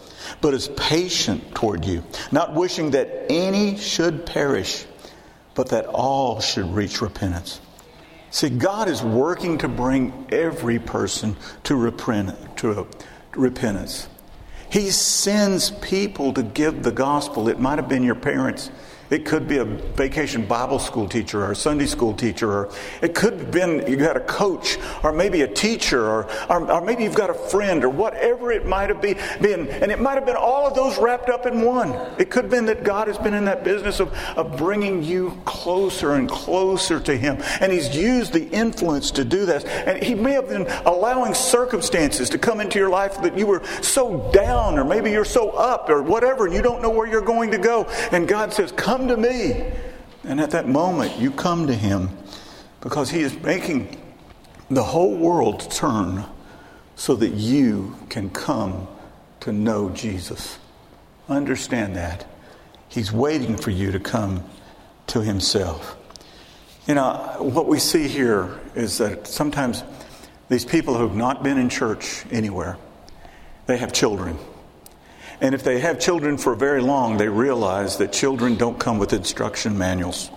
but 0.41 0.55
is 0.55 0.67
patient 0.69 1.53
toward 1.53 1.85
you, 1.85 2.03
not 2.31 2.55
wishing 2.55 2.89
that 2.91 3.27
any 3.29 3.77
should 3.77 4.25
perish, 4.25 4.83
but 5.53 5.69
that 5.69 5.85
all 5.85 6.41
should 6.41 6.73
reach 6.73 7.01
repentance. 7.01 7.61
See, 8.31 8.49
God 8.49 8.89
is 8.89 9.03
working 9.03 9.59
to 9.59 9.67
bring 9.67 10.25
every 10.31 10.79
person 10.79 11.35
to, 11.65 11.75
repent, 11.75 12.57
to 12.57 12.87
repentance. 13.35 14.09
He 14.69 14.91
sends 14.91 15.71
people 15.71 16.33
to 16.33 16.43
give 16.43 16.83
the 16.83 16.91
gospel. 16.91 17.47
It 17.47 17.59
might 17.59 17.79
have 17.79 17.87
been 17.87 18.03
your 18.03 18.15
parents. 18.15 18.69
It 19.09 19.25
could 19.25 19.47
be 19.47 19.57
a 19.57 19.65
vacation 19.65 20.45
Bible 20.45 20.79
school 20.79 21.07
teacher 21.07 21.45
or 21.45 21.51
a 21.51 21.55
Sunday 21.55 21.85
school 21.85 22.13
teacher, 22.13 22.51
or 22.51 22.71
it 23.01 23.15
could 23.15 23.33
have 23.33 23.51
been 23.51 23.87
you 23.87 23.97
had 23.99 24.17
a 24.17 24.25
coach, 24.25 24.77
or 25.03 25.13
maybe 25.13 25.41
a 25.41 25.47
teacher, 25.47 26.05
or, 26.05 26.29
or, 26.49 26.69
or, 26.69 26.81
maybe 26.81 27.03
you've 27.03 27.15
got 27.15 27.29
a 27.29 27.33
friend, 27.33 27.83
or 27.83 27.89
whatever 27.89 28.51
it 28.51 28.65
might 28.65 28.89
have 28.89 29.01
been. 29.01 29.17
And 29.69 29.91
it 29.91 29.99
might 29.99 30.15
have 30.15 30.25
been 30.25 30.35
all 30.35 30.67
of 30.67 30.75
those 30.75 30.97
wrapped 30.97 31.29
up 31.29 31.45
in 31.45 31.61
one. 31.61 31.91
It 32.17 32.29
could 32.29 32.45
have 32.45 32.51
been 32.51 32.65
that 32.65 32.83
God 32.83 33.07
has 33.07 33.17
been 33.17 33.33
in 33.33 33.45
that 33.45 33.63
business 33.63 33.99
of, 33.99 34.13
of 34.35 34.57
bringing 34.57 35.03
you 35.03 35.41
closer 35.45 36.15
and 36.15 36.29
closer 36.29 36.99
to 36.99 37.17
Him. 37.17 37.37
And 37.61 37.71
He's 37.71 37.95
used 37.95 38.33
the 38.33 38.49
influence 38.49 39.11
to 39.11 39.23
do 39.23 39.45
this. 39.45 39.63
And 39.63 40.03
He 40.03 40.15
may 40.15 40.33
have 40.33 40.49
been 40.49 40.67
allowing 40.85 41.33
circumstances 41.33 42.29
to 42.31 42.37
come 42.37 42.59
into 42.59 42.77
your 42.77 42.89
life 42.89 43.21
that 43.21 43.37
you 43.37 43.45
were 43.45 43.63
so 43.81 44.29
down, 44.33 44.77
or 44.77 44.83
maybe 44.83 45.11
you're 45.11 45.25
so 45.25 45.51
up, 45.51 45.89
or 45.89 46.03
whatever, 46.03 46.45
and 46.45 46.53
you 46.53 46.61
don't 46.61 46.81
know 46.81 46.89
where 46.89 47.07
you're 47.07 47.21
going 47.21 47.51
to 47.51 47.57
go. 47.57 47.85
And 48.11 48.27
God 48.27 48.51
says, 48.51 48.73
Come 48.73 48.96
Come 48.97 49.09
to 49.09 49.17
me. 49.17 49.63
And 50.23 50.41
at 50.41 50.49
that 50.49 50.67
moment, 50.67 51.19
you 51.19 51.29
come 51.29 51.67
to 51.67 51.73
him 51.75 52.09
because 52.81 53.11
he 53.11 53.21
is 53.21 53.39
making 53.43 53.95
the 54.71 54.81
whole 54.81 55.15
world 55.15 55.69
turn 55.69 56.25
so 56.95 57.15
that 57.17 57.29
you 57.29 57.95
can 58.09 58.31
come 58.31 58.87
to 59.41 59.51
know 59.51 59.91
Jesus. 59.91 60.57
Understand 61.29 61.95
that. 61.95 62.25
He's 62.89 63.11
waiting 63.11 63.55
for 63.55 63.69
you 63.69 63.91
to 63.91 63.99
come 63.99 64.43
to 65.05 65.21
himself. 65.21 65.95
You 66.87 66.95
know, 66.95 67.35
what 67.37 67.67
we 67.67 67.77
see 67.77 68.07
here 68.07 68.59
is 68.73 68.97
that 68.97 69.27
sometimes 69.27 69.83
these 70.49 70.65
people 70.65 70.97
who 70.97 71.07
have 71.07 71.15
not 71.15 71.43
been 71.43 71.59
in 71.59 71.69
church 71.69 72.25
anywhere, 72.31 72.79
they 73.67 73.77
have 73.77 73.93
children. 73.93 74.39
And 75.39 75.53
if 75.53 75.63
they 75.63 75.79
have 75.79 75.99
children 75.99 76.37
for 76.37 76.55
very 76.55 76.81
long, 76.81 77.17
they 77.17 77.29
realize 77.29 77.97
that 77.97 78.11
children 78.11 78.55
don't 78.55 78.79
come 78.79 78.97
with 78.97 79.13
instruction 79.13 79.77
manuals. 79.77 80.31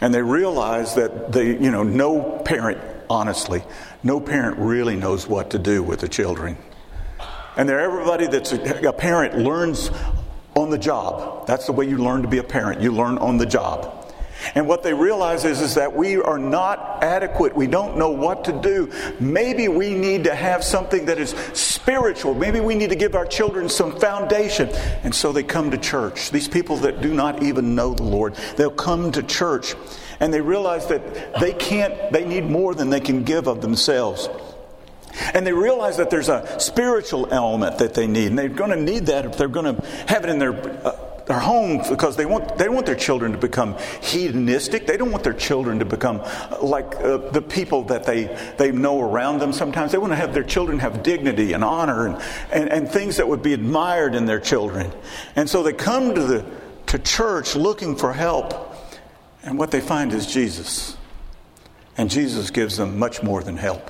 And 0.00 0.14
they 0.14 0.22
realize 0.22 0.94
that 0.94 1.32
they, 1.32 1.48
you 1.48 1.70
know, 1.70 1.82
no 1.82 2.38
parent, 2.44 2.80
honestly, 3.08 3.62
no 4.02 4.20
parent 4.20 4.58
really 4.58 4.96
knows 4.96 5.26
what 5.26 5.50
to 5.50 5.58
do 5.58 5.82
with 5.82 6.00
the 6.00 6.08
children. 6.08 6.56
And 7.56 7.68
they're 7.68 7.80
everybody 7.80 8.26
that's 8.26 8.52
a, 8.52 8.88
a 8.88 8.92
parent 8.92 9.38
learns 9.38 9.90
on 10.54 10.70
the 10.70 10.78
job. 10.78 11.46
That's 11.46 11.66
the 11.66 11.72
way 11.72 11.88
you 11.88 11.98
learn 11.98 12.22
to 12.22 12.28
be 12.28 12.38
a 12.38 12.44
parent. 12.44 12.80
You 12.80 12.92
learn 12.92 13.18
on 13.18 13.38
the 13.38 13.46
job. 13.46 13.99
And 14.54 14.66
what 14.66 14.82
they 14.82 14.94
realize 14.94 15.44
is, 15.44 15.60
is 15.60 15.74
that 15.74 15.94
we 15.94 16.16
are 16.16 16.38
not 16.38 17.02
adequate. 17.02 17.54
We 17.54 17.66
don't 17.66 17.96
know 17.96 18.10
what 18.10 18.44
to 18.44 18.52
do. 18.52 18.90
Maybe 19.20 19.68
we 19.68 19.94
need 19.94 20.24
to 20.24 20.34
have 20.34 20.64
something 20.64 21.06
that 21.06 21.18
is 21.18 21.30
spiritual. 21.52 22.34
Maybe 22.34 22.60
we 22.60 22.74
need 22.74 22.90
to 22.90 22.96
give 22.96 23.14
our 23.14 23.26
children 23.26 23.68
some 23.68 23.98
foundation. 23.98 24.68
And 25.02 25.14
so 25.14 25.32
they 25.32 25.42
come 25.42 25.70
to 25.70 25.78
church. 25.78 26.30
These 26.30 26.48
people 26.48 26.76
that 26.78 27.00
do 27.00 27.12
not 27.14 27.42
even 27.42 27.74
know 27.74 27.94
the 27.94 28.02
Lord, 28.02 28.34
they'll 28.56 28.70
come 28.70 29.12
to 29.12 29.22
church 29.22 29.74
and 30.20 30.32
they 30.32 30.40
realize 30.40 30.86
that 30.88 31.40
they 31.40 31.52
can't, 31.52 32.12
they 32.12 32.24
need 32.26 32.44
more 32.44 32.74
than 32.74 32.90
they 32.90 33.00
can 33.00 33.24
give 33.24 33.46
of 33.46 33.62
themselves. 33.62 34.28
And 35.34 35.46
they 35.46 35.52
realize 35.52 35.96
that 35.96 36.10
there's 36.10 36.28
a 36.28 36.60
spiritual 36.60 37.32
element 37.32 37.78
that 37.78 37.94
they 37.94 38.06
need. 38.06 38.28
And 38.28 38.38
they're 38.38 38.48
going 38.48 38.70
to 38.70 38.80
need 38.80 39.06
that 39.06 39.24
if 39.24 39.36
they're 39.36 39.48
going 39.48 39.76
to 39.76 39.86
have 40.06 40.24
it 40.24 40.30
in 40.30 40.38
their. 40.38 40.54
Uh, 40.86 41.09
their 41.30 41.38
homes 41.38 41.88
because 41.88 42.16
they 42.16 42.26
want, 42.26 42.58
they 42.58 42.68
want 42.68 42.86
their 42.86 42.96
children 42.96 43.30
to 43.30 43.38
become 43.38 43.76
hedonistic. 44.02 44.84
They 44.84 44.96
don't 44.96 45.12
want 45.12 45.22
their 45.22 45.32
children 45.32 45.78
to 45.78 45.84
become 45.84 46.22
like 46.60 46.96
uh, 46.96 47.18
the 47.30 47.40
people 47.40 47.84
that 47.84 48.02
they, 48.02 48.36
they 48.58 48.72
know 48.72 49.00
around 49.00 49.38
them 49.38 49.52
sometimes. 49.52 49.92
They 49.92 49.98
want 49.98 50.10
to 50.12 50.16
have 50.16 50.34
their 50.34 50.42
children 50.42 50.80
have 50.80 51.04
dignity 51.04 51.52
and 51.52 51.62
honor 51.62 52.08
and, 52.08 52.22
and, 52.52 52.68
and 52.68 52.88
things 52.88 53.16
that 53.18 53.28
would 53.28 53.42
be 53.42 53.52
admired 53.52 54.16
in 54.16 54.26
their 54.26 54.40
children. 54.40 54.90
And 55.36 55.48
so 55.48 55.62
they 55.62 55.72
come 55.72 56.16
to, 56.16 56.20
the, 56.20 56.44
to 56.86 56.98
church 56.98 57.54
looking 57.54 57.94
for 57.94 58.12
help, 58.12 58.74
and 59.44 59.56
what 59.56 59.70
they 59.70 59.80
find 59.80 60.12
is 60.12 60.26
Jesus. 60.26 60.96
And 61.96 62.10
Jesus 62.10 62.50
gives 62.50 62.76
them 62.76 62.98
much 62.98 63.22
more 63.22 63.44
than 63.44 63.56
help. 63.56 63.88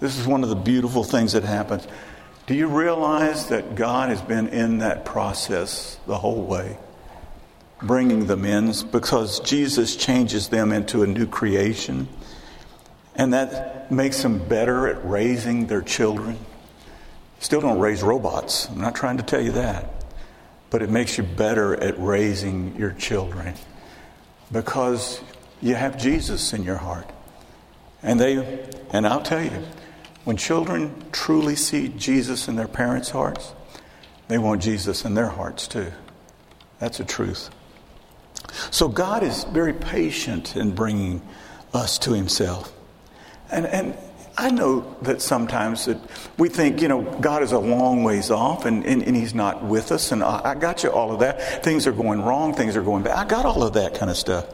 This 0.00 0.18
is 0.18 0.26
one 0.26 0.42
of 0.42 0.48
the 0.48 0.56
beautiful 0.56 1.04
things 1.04 1.34
that 1.34 1.44
happens. 1.44 1.86
Do 2.46 2.54
you 2.54 2.66
realize 2.66 3.48
that 3.48 3.74
God 3.74 4.08
has 4.08 4.20
been 4.20 4.48
in 4.48 4.78
that 4.78 5.04
process 5.04 5.98
the 6.06 6.18
whole 6.18 6.42
way, 6.42 6.78
bringing 7.80 8.26
them 8.26 8.44
in 8.44 8.72
because 8.90 9.40
Jesus 9.40 9.94
changes 9.94 10.48
them 10.48 10.72
into 10.72 11.02
a 11.02 11.06
new 11.06 11.26
creation? 11.26 12.08
And 13.14 13.32
that 13.32 13.92
makes 13.92 14.22
them 14.22 14.38
better 14.38 14.88
at 14.88 15.04
raising 15.08 15.66
their 15.66 15.82
children. 15.82 16.38
Still 17.38 17.60
don't 17.60 17.78
raise 17.78 18.02
robots. 18.02 18.68
I'm 18.68 18.80
not 18.80 18.94
trying 18.94 19.16
to 19.16 19.22
tell 19.22 19.40
you 19.40 19.52
that. 19.52 19.88
But 20.70 20.82
it 20.82 20.90
makes 20.90 21.18
you 21.18 21.24
better 21.24 21.74
at 21.74 21.98
raising 21.98 22.76
your 22.76 22.92
children 22.92 23.54
because 24.52 25.20
you 25.60 25.74
have 25.74 25.98
Jesus 25.98 26.52
in 26.52 26.62
your 26.62 26.76
heart. 26.76 27.10
And 28.02 28.18
they 28.18 28.66
and 28.92 29.06
I'll 29.06 29.22
tell 29.22 29.42
you, 29.42 29.62
when 30.24 30.36
children 30.36 30.94
truly 31.12 31.56
see 31.56 31.88
Jesus 31.88 32.48
in 32.48 32.56
their 32.56 32.68
parents' 32.68 33.10
hearts, 33.10 33.52
they 34.28 34.38
want 34.38 34.62
Jesus 34.62 35.04
in 35.04 35.14
their 35.14 35.28
hearts 35.28 35.66
too. 35.66 35.92
That's 36.78 37.00
a 37.00 37.04
truth. 37.04 37.50
So 38.70 38.88
God 38.88 39.22
is 39.22 39.44
very 39.44 39.72
patient 39.72 40.56
in 40.56 40.74
bringing 40.74 41.22
us 41.72 41.98
to 42.00 42.12
Himself. 42.12 42.72
And, 43.50 43.66
and 43.66 43.96
I 44.36 44.50
know 44.50 44.96
that 45.02 45.20
sometimes 45.20 45.86
that 45.86 45.98
we 46.38 46.48
think, 46.48 46.80
you 46.80 46.88
know, 46.88 47.02
God 47.02 47.42
is 47.42 47.52
a 47.52 47.58
long 47.58 48.02
ways 48.04 48.30
off 48.30 48.64
and, 48.64 48.84
and, 48.86 49.02
and 49.02 49.16
He's 49.16 49.34
not 49.34 49.64
with 49.64 49.92
us. 49.92 50.12
And 50.12 50.22
I, 50.22 50.50
I 50.50 50.54
got 50.54 50.82
you 50.82 50.90
all 50.90 51.12
of 51.12 51.20
that. 51.20 51.64
Things 51.64 51.86
are 51.86 51.92
going 51.92 52.22
wrong, 52.22 52.54
things 52.54 52.76
are 52.76 52.82
going 52.82 53.02
bad. 53.02 53.16
I 53.16 53.24
got 53.28 53.44
all 53.44 53.62
of 53.62 53.74
that 53.74 53.94
kind 53.94 54.10
of 54.10 54.16
stuff. 54.16 54.46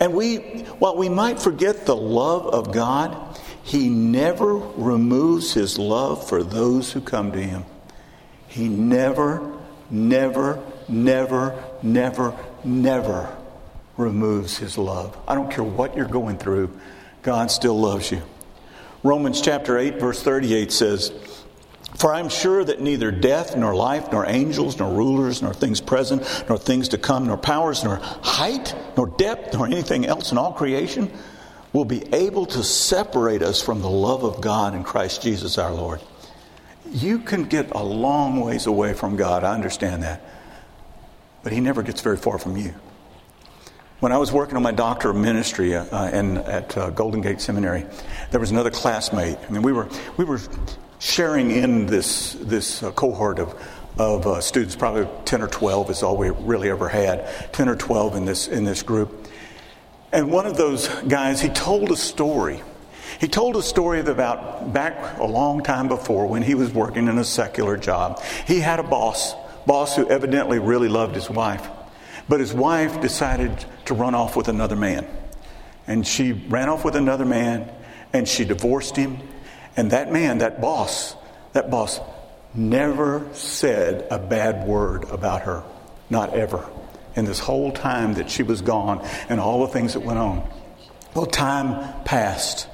And 0.00 0.14
we, 0.14 0.38
while 0.78 0.96
we 0.96 1.08
might 1.08 1.40
forget 1.40 1.86
the 1.86 1.94
love 1.94 2.46
of 2.46 2.72
God, 2.72 3.38
he 3.62 3.88
never 3.88 4.54
removes 4.54 5.54
his 5.54 5.78
love 5.78 6.28
for 6.28 6.42
those 6.42 6.92
who 6.92 7.00
come 7.00 7.32
to 7.32 7.40
him. 7.40 7.64
He 8.48 8.68
never, 8.68 9.58
never, 9.90 10.62
never, 10.88 11.62
never, 11.82 12.36
never 12.64 13.36
removes 13.96 14.58
his 14.58 14.76
love. 14.76 15.16
I 15.28 15.34
don't 15.34 15.50
care 15.50 15.64
what 15.64 15.96
you're 15.96 16.06
going 16.06 16.38
through, 16.38 16.76
God 17.22 17.50
still 17.50 17.78
loves 17.78 18.10
you. 18.10 18.22
Romans 19.04 19.40
chapter 19.40 19.78
8, 19.78 19.98
verse 19.98 20.22
38 20.22 20.72
says, 20.72 21.12
For 21.96 22.12
I 22.12 22.20
am 22.20 22.28
sure 22.28 22.64
that 22.64 22.80
neither 22.80 23.10
death, 23.10 23.56
nor 23.56 23.74
life, 23.74 24.10
nor 24.10 24.26
angels, 24.26 24.78
nor 24.78 24.92
rulers, 24.92 25.40
nor 25.40 25.54
things 25.54 25.80
present, 25.80 26.22
nor 26.48 26.58
things 26.58 26.88
to 26.88 26.98
come, 26.98 27.26
nor 27.26 27.36
powers, 27.36 27.84
nor 27.84 27.96
height, 27.96 28.74
nor 28.96 29.06
depth, 29.06 29.54
nor 29.54 29.66
anything 29.66 30.04
else 30.04 30.32
in 30.32 30.38
all 30.38 30.52
creation 30.52 31.12
will 31.72 31.84
be 31.84 32.02
able 32.14 32.46
to 32.46 32.62
separate 32.62 33.42
us 33.42 33.62
from 33.62 33.80
the 33.80 33.90
love 33.90 34.24
of 34.24 34.40
God 34.40 34.74
in 34.74 34.84
Christ 34.84 35.22
Jesus 35.22 35.58
our 35.58 35.72
Lord. 35.72 36.00
You 36.90 37.18
can 37.20 37.44
get 37.44 37.70
a 37.70 37.82
long 37.82 38.40
ways 38.40 38.66
away 38.66 38.92
from 38.92 39.16
God, 39.16 39.44
I 39.44 39.54
understand 39.54 40.02
that. 40.02 40.22
But 41.42 41.52
He 41.52 41.60
never 41.60 41.82
gets 41.82 42.00
very 42.00 42.16
far 42.18 42.38
from 42.38 42.56
you. 42.56 42.74
When 44.00 44.12
I 44.12 44.18
was 44.18 44.32
working 44.32 44.56
on 44.56 44.62
my 44.62 44.72
doctor 44.72 45.10
of 45.10 45.16
ministry 45.16 45.76
uh, 45.76 46.10
in, 46.10 46.38
at 46.38 46.76
uh, 46.76 46.90
Golden 46.90 47.20
Gate 47.20 47.40
Seminary, 47.40 47.86
there 48.32 48.40
was 48.40 48.50
another 48.50 48.70
classmate. 48.70 49.38
I 49.48 49.50
mean, 49.50 49.62
we 49.62 49.72
were, 49.72 49.88
we 50.16 50.24
were 50.24 50.40
sharing 50.98 51.50
in 51.52 51.86
this, 51.86 52.32
this 52.32 52.82
uh, 52.82 52.90
cohort 52.92 53.38
of, 53.38 53.54
of 53.98 54.26
uh, 54.26 54.40
students, 54.40 54.74
probably 54.74 55.08
10 55.24 55.42
or 55.42 55.48
12 55.48 55.90
is 55.90 56.02
all 56.02 56.16
we 56.16 56.30
really 56.30 56.68
ever 56.68 56.88
had, 56.88 57.52
10 57.52 57.68
or 57.68 57.76
12 57.76 58.16
in 58.16 58.24
this, 58.24 58.48
in 58.48 58.64
this 58.64 58.82
group. 58.82 59.28
And 60.12 60.30
one 60.30 60.46
of 60.46 60.56
those 60.56 60.88
guys, 61.08 61.40
he 61.40 61.48
told 61.48 61.90
a 61.90 61.96
story. 61.96 62.62
He 63.18 63.28
told 63.28 63.56
a 63.56 63.62
story 63.62 64.00
about 64.00 64.72
back 64.72 65.18
a 65.18 65.24
long 65.24 65.62
time 65.62 65.88
before 65.88 66.26
when 66.26 66.42
he 66.42 66.54
was 66.54 66.72
working 66.72 67.08
in 67.08 67.18
a 67.18 67.24
secular 67.24 67.78
job. 67.78 68.22
He 68.46 68.60
had 68.60 68.78
a 68.78 68.82
boss, 68.82 69.34
boss 69.66 69.96
who 69.96 70.06
evidently 70.08 70.58
really 70.58 70.88
loved 70.88 71.14
his 71.14 71.30
wife. 71.30 71.66
But 72.28 72.40
his 72.40 72.52
wife 72.52 73.00
decided 73.00 73.64
to 73.86 73.94
run 73.94 74.14
off 74.14 74.36
with 74.36 74.48
another 74.48 74.76
man. 74.76 75.06
And 75.86 76.06
she 76.06 76.32
ran 76.32 76.68
off 76.68 76.84
with 76.84 76.94
another 76.94 77.24
man 77.24 77.70
and 78.12 78.28
she 78.28 78.44
divorced 78.44 78.96
him. 78.96 79.18
And 79.76 79.92
that 79.92 80.12
man, 80.12 80.38
that 80.38 80.60
boss, 80.60 81.16
that 81.54 81.70
boss 81.70 82.00
never 82.54 83.26
said 83.32 84.06
a 84.10 84.18
bad 84.18 84.68
word 84.68 85.04
about 85.04 85.42
her. 85.42 85.64
Not 86.10 86.34
ever 86.34 86.68
in 87.16 87.24
this 87.24 87.38
whole 87.38 87.72
time 87.72 88.14
that 88.14 88.30
she 88.30 88.42
was 88.42 88.60
gone 88.60 89.06
and 89.28 89.40
all 89.40 89.66
the 89.66 89.72
things 89.72 89.94
that 89.94 90.00
went 90.00 90.18
on. 90.18 90.48
Well, 91.14 91.26
time 91.26 92.02
passed 92.04 92.68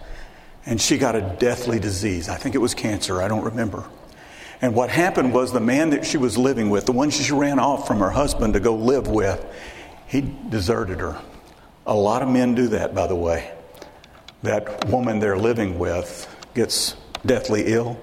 and 0.69 0.79
she 0.79 0.99
got 0.99 1.17
a 1.17 1.37
deathly 1.39 1.79
disease. 1.79 2.29
I 2.29 2.37
think 2.37 2.55
it 2.55 2.59
was 2.59 2.75
cancer, 2.75 3.23
I 3.23 3.29
don't 3.29 3.45
remember. 3.45 3.85
And 4.61 4.75
what 4.75 4.91
happened 4.91 5.33
was 5.33 5.53
the 5.53 5.61
man 5.61 5.91
that 5.91 6.05
she 6.05 6.19
was 6.19 6.37
living 6.37 6.69
with, 6.69 6.85
the 6.85 6.93
one 6.93 7.09
she 7.11 7.33
ran 7.33 7.59
off 7.59 7.87
from 7.87 8.01
her 8.01 8.11
husband 8.11 8.53
to 8.53 8.61
go 8.61 8.75
live 8.75 9.07
with, 9.07 9.45
he 10.07 10.21
deserted 10.49 11.01
her. 11.01 11.21
A 11.87 11.95
lot 11.95 12.23
of 12.23 12.29
men 12.29 12.55
do 12.55 12.69
that, 12.69 12.95
by 12.95 13.07
the 13.07 13.17
way. 13.17 13.51
That 14.43 14.87
woman 14.89 15.21
they're 15.21 15.39
living 15.39 15.79
with 15.79 16.29
gets 16.55 16.97
deathly 17.25 17.65
ill, 17.67 17.99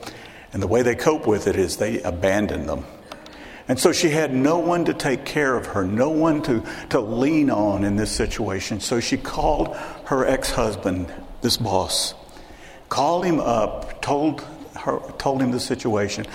and 0.52 0.62
the 0.62 0.68
way 0.68 0.82
they 0.82 0.96
cope 0.96 1.28
with 1.28 1.46
it 1.48 1.56
is 1.56 1.78
they 1.78 2.02
abandon 2.02 2.66
them. 2.66 2.86
And 3.68 3.80
so 3.80 3.92
she 3.92 4.10
had 4.10 4.34
no 4.34 4.60
one 4.60 4.86
to 4.86 4.94
take 4.94 5.26
care 5.26 5.56
of 5.56 5.66
her, 5.68 5.84
no 5.84 6.10
one 6.10 6.44
to, 6.44 6.64
to 6.90 7.00
lean 7.00 7.50
on 7.50 7.84
in 7.84 7.96
this 7.96 8.12
situation. 8.12 8.80
So 8.80 9.00
she 9.00 9.18
called 9.18 9.76
her 10.06 10.26
ex 10.26 10.52
husband, 10.52 11.12
this 11.42 11.58
boss, 11.58 12.14
called 12.90 13.26
him 13.26 13.40
up, 13.40 14.02
told, 14.04 14.42
her, 14.76 15.00
told 15.18 15.42
him 15.42 15.52
the 15.52 15.60
situation. 15.60 16.28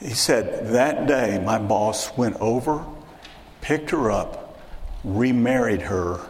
He 0.00 0.10
said, 0.10 0.72
That 0.72 1.06
day, 1.06 1.40
my 1.44 1.58
boss 1.58 2.16
went 2.16 2.36
over, 2.40 2.84
picked 3.60 3.90
her 3.90 4.10
up, 4.10 4.58
remarried 5.04 5.82
her, 5.82 6.20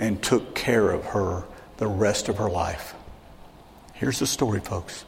and 0.00 0.20
took 0.20 0.56
care 0.56 0.90
of 0.90 1.04
her 1.06 1.44
the 1.76 1.86
rest 1.86 2.28
of 2.28 2.38
her 2.38 2.50
life. 2.50 2.94
Here's 3.92 4.18
the 4.18 4.26
story, 4.26 4.58
folks. 4.58 5.04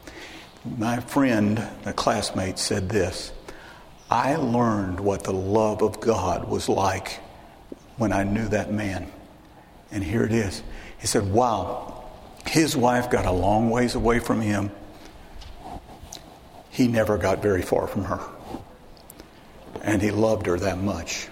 My 0.78 1.00
friend, 1.00 1.66
a 1.84 1.92
classmate, 1.92 2.60
said 2.60 2.88
this 2.88 3.32
I 4.10 4.36
learned 4.36 5.00
what 5.00 5.24
the 5.24 5.32
love 5.32 5.82
of 5.82 6.00
God 6.00 6.48
was 6.48 6.68
like 6.68 7.20
when 7.96 8.12
I 8.12 8.22
knew 8.22 8.46
that 8.48 8.72
man. 8.72 9.10
And 9.90 10.02
here 10.02 10.24
it 10.24 10.32
is. 10.32 10.62
He 10.98 11.06
said, 11.06 11.32
Wow, 11.32 12.04
his 12.46 12.76
wife 12.76 13.10
got 13.10 13.26
a 13.26 13.32
long 13.32 13.70
ways 13.70 13.94
away 13.94 14.20
from 14.20 14.40
him. 14.40 14.70
He 16.70 16.88
never 16.88 17.18
got 17.18 17.42
very 17.42 17.62
far 17.62 17.86
from 17.86 18.04
her. 18.04 18.20
And 19.82 20.02
he 20.02 20.10
loved 20.10 20.46
her 20.46 20.58
that 20.58 20.78
much. 20.78 21.28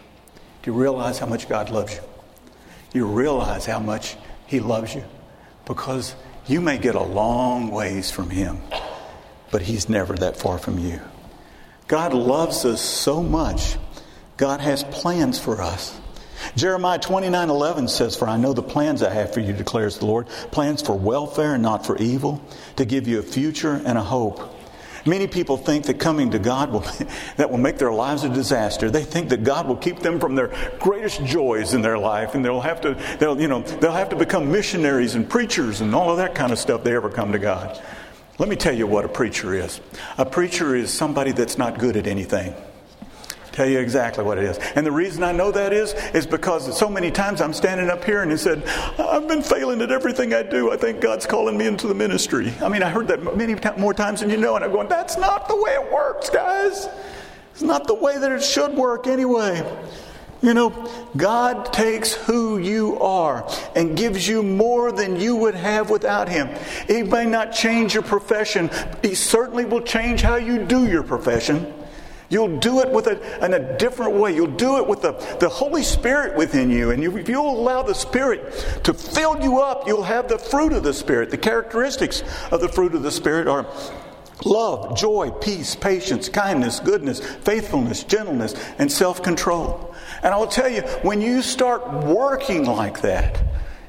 Do 0.62 0.72
you 0.72 0.76
realize 0.76 1.18
how 1.18 1.26
much 1.26 1.48
God 1.48 1.70
loves 1.70 1.94
you? 1.94 2.00
You 2.92 3.06
realize 3.06 3.66
how 3.66 3.80
much 3.80 4.16
he 4.46 4.60
loves 4.60 4.94
you? 4.94 5.04
Because 5.66 6.14
you 6.46 6.60
may 6.60 6.78
get 6.78 6.94
a 6.94 7.02
long 7.02 7.70
ways 7.70 8.10
from 8.10 8.30
him, 8.30 8.58
but 9.50 9.62
he's 9.62 9.88
never 9.88 10.14
that 10.14 10.36
far 10.36 10.58
from 10.58 10.78
you. 10.78 11.00
God 11.86 12.14
loves 12.14 12.64
us 12.64 12.80
so 12.80 13.22
much. 13.22 13.76
God 14.36 14.60
has 14.60 14.84
plans 14.84 15.38
for 15.38 15.60
us. 15.60 15.98
Jeremiah 16.56 16.98
29 16.98 17.50
11 17.50 17.88
says, 17.88 18.16
For 18.16 18.28
I 18.28 18.36
know 18.36 18.52
the 18.52 18.62
plans 18.62 19.02
I 19.02 19.12
have 19.12 19.32
for 19.32 19.40
you, 19.40 19.52
declares 19.52 19.98
the 19.98 20.06
Lord 20.06 20.26
plans 20.50 20.82
for 20.82 20.96
welfare 20.96 21.54
and 21.54 21.62
not 21.62 21.86
for 21.86 21.96
evil, 21.98 22.42
to 22.76 22.84
give 22.84 23.08
you 23.08 23.18
a 23.18 23.22
future 23.22 23.80
and 23.84 23.98
a 23.98 24.02
hope. 24.02 24.54
Many 25.06 25.26
people 25.26 25.58
think 25.58 25.84
that 25.86 25.98
coming 25.98 26.30
to 26.30 26.38
God 26.38 26.72
will, 26.72 26.80
that 27.36 27.50
will 27.50 27.58
make 27.58 27.76
their 27.76 27.92
lives 27.92 28.24
a 28.24 28.28
disaster. 28.28 28.90
They 28.90 29.04
think 29.04 29.28
that 29.28 29.44
God 29.44 29.68
will 29.68 29.76
keep 29.76 29.98
them 29.98 30.18
from 30.18 30.34
their 30.34 30.50
greatest 30.78 31.24
joys 31.24 31.74
in 31.74 31.82
their 31.82 31.98
life, 31.98 32.34
and 32.34 32.44
they'll 32.44 32.60
have 32.60 32.80
to, 32.82 32.94
they'll, 33.18 33.38
you 33.38 33.48
know, 33.48 33.60
they'll 33.60 33.92
have 33.92 34.08
to 34.10 34.16
become 34.16 34.50
missionaries 34.50 35.14
and 35.14 35.28
preachers 35.28 35.82
and 35.82 35.94
all 35.94 36.10
of 36.10 36.16
that 36.16 36.34
kind 36.34 36.52
of 36.52 36.58
stuff. 36.58 36.84
They 36.84 36.96
ever 36.96 37.10
come 37.10 37.32
to 37.32 37.38
God. 37.38 37.80
Let 38.38 38.48
me 38.48 38.56
tell 38.56 38.74
you 38.74 38.86
what 38.86 39.04
a 39.04 39.08
preacher 39.08 39.54
is. 39.54 39.80
A 40.18 40.26
preacher 40.26 40.74
is 40.74 40.92
somebody 40.92 41.30
that's 41.32 41.56
not 41.56 41.78
good 41.78 41.96
at 41.96 42.06
anything. 42.06 42.54
Tell 43.52 43.68
you 43.68 43.78
exactly 43.78 44.24
what 44.24 44.36
it 44.36 44.44
is. 44.44 44.58
And 44.74 44.84
the 44.84 44.90
reason 44.90 45.22
I 45.22 45.30
know 45.30 45.52
that 45.52 45.72
is, 45.72 45.94
is 46.12 46.26
because 46.26 46.76
so 46.76 46.88
many 46.88 47.12
times 47.12 47.40
I'm 47.40 47.52
standing 47.52 47.88
up 47.88 48.02
here 48.02 48.22
and 48.22 48.32
he 48.32 48.36
said, 48.36 48.66
I've 48.98 49.28
been 49.28 49.44
failing 49.44 49.80
at 49.80 49.92
everything 49.92 50.34
I 50.34 50.42
do. 50.42 50.72
I 50.72 50.76
think 50.76 51.00
God's 51.00 51.24
calling 51.24 51.56
me 51.56 51.68
into 51.68 51.86
the 51.86 51.94
ministry. 51.94 52.52
I 52.60 52.68
mean, 52.68 52.82
I 52.82 52.90
heard 52.90 53.06
that 53.06 53.36
many 53.36 53.54
more 53.78 53.94
times 53.94 54.22
than 54.22 54.30
you 54.30 54.38
know, 54.38 54.56
and 54.56 54.64
I'm 54.64 54.72
going, 54.72 54.88
that's 54.88 55.16
not 55.16 55.46
the 55.46 55.54
way 55.54 55.70
it 55.70 55.92
works, 55.92 56.28
guys. 56.28 56.88
It's 57.52 57.62
not 57.62 57.86
the 57.86 57.94
way 57.94 58.18
that 58.18 58.32
it 58.32 58.42
should 58.42 58.74
work 58.74 59.06
anyway. 59.06 59.62
You 60.44 60.52
know, 60.52 60.90
God 61.16 61.72
takes 61.72 62.12
who 62.12 62.58
you 62.58 63.00
are 63.00 63.50
and 63.74 63.96
gives 63.96 64.28
you 64.28 64.42
more 64.42 64.92
than 64.92 65.18
you 65.18 65.36
would 65.36 65.54
have 65.54 65.88
without 65.88 66.28
Him. 66.28 66.50
He 66.86 67.02
may 67.02 67.24
not 67.24 67.52
change 67.52 67.94
your 67.94 68.02
profession, 68.02 68.68
He 69.00 69.14
certainly 69.14 69.64
will 69.64 69.80
change 69.80 70.20
how 70.20 70.36
you 70.36 70.62
do 70.66 70.86
your 70.86 71.02
profession. 71.02 71.72
You'll 72.28 72.58
do 72.58 72.80
it 72.80 72.90
with 72.90 73.06
a, 73.06 73.44
in 73.44 73.54
a 73.54 73.78
different 73.78 74.16
way. 74.16 74.34
You'll 74.34 74.48
do 74.48 74.76
it 74.76 74.86
with 74.86 75.00
the, 75.00 75.12
the 75.40 75.48
Holy 75.48 75.82
Spirit 75.82 76.36
within 76.36 76.68
you. 76.68 76.90
And 76.90 77.02
you, 77.02 77.16
if 77.16 77.28
you'll 77.28 77.58
allow 77.58 77.82
the 77.82 77.94
Spirit 77.94 78.52
to 78.84 78.92
fill 78.92 79.42
you 79.42 79.60
up, 79.60 79.86
you'll 79.86 80.02
have 80.02 80.28
the 80.28 80.38
fruit 80.38 80.74
of 80.74 80.82
the 80.82 80.92
Spirit. 80.92 81.30
The 81.30 81.38
characteristics 81.38 82.22
of 82.50 82.60
the 82.60 82.68
fruit 82.68 82.94
of 82.94 83.02
the 83.02 83.10
Spirit 83.10 83.48
are 83.48 83.66
love, 84.44 84.96
joy, 84.96 85.30
peace, 85.30 85.74
patience, 85.74 86.28
kindness, 86.28 86.80
goodness, 86.80 87.20
faithfulness, 87.20 88.04
gentleness, 88.04 88.54
and 88.78 88.92
self 88.92 89.22
control. 89.22 89.93
And 90.24 90.32
I'll 90.32 90.48
tell 90.48 90.70
you, 90.70 90.80
when 91.02 91.20
you 91.20 91.42
start 91.42 91.88
working 92.04 92.64
like 92.64 93.02
that, 93.02 93.40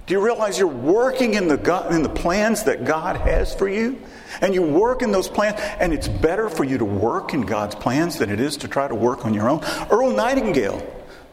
do 0.06 0.14
you 0.14 0.24
realize 0.24 0.60
you're 0.60 0.68
working 0.68 1.34
in 1.34 1.48
the, 1.48 1.58
God, 1.58 1.94
in 1.94 2.04
the 2.04 2.10
plans 2.10 2.64
that 2.66 2.86
God 2.86 3.16
has 3.16 3.56
for 3.56 3.68
you? 3.68 4.00
And 4.42 4.54
you 4.54 4.62
work 4.62 5.02
in 5.02 5.12
those 5.12 5.30
plans, 5.30 5.60
and 5.80 5.94
it's 5.94 6.10
better 6.10 6.50
for 6.50 6.66
you 6.66 6.78
to 6.78 6.86
work 6.86 7.34
in 7.34 7.42
God's 7.42 7.74
plans 7.74 8.20
than 8.20 8.30
it 8.30 8.42
is 8.42 8.58
to 8.58 8.68
try 8.68 8.88
to 8.88 8.94
work 8.94 9.26
on 9.26 9.34
your 9.34 9.50
own. 9.50 9.64
Earl 9.90 10.12
Nightingale 10.12 10.86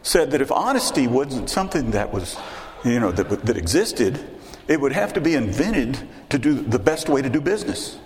said 0.03 0.31
that 0.31 0.41
if 0.41 0.51
honesty 0.51 1.05
wasn't 1.05 1.49
something 1.49 1.91
that 1.91 2.13
was, 2.13 2.37
you 2.85 2.99
know, 2.99 3.11
that, 3.11 3.45
that 3.45 3.57
existed, 3.57 4.25
it 4.69 4.79
would 4.79 4.93
have 4.93 5.13
to 5.13 5.21
be 5.21 5.35
invented 5.35 5.99
to 6.29 6.39
do 6.39 6.53
the 6.53 6.79
best 6.79 7.09
way 7.09 7.21
to 7.21 7.29
do 7.29 7.41
business. 7.41 7.97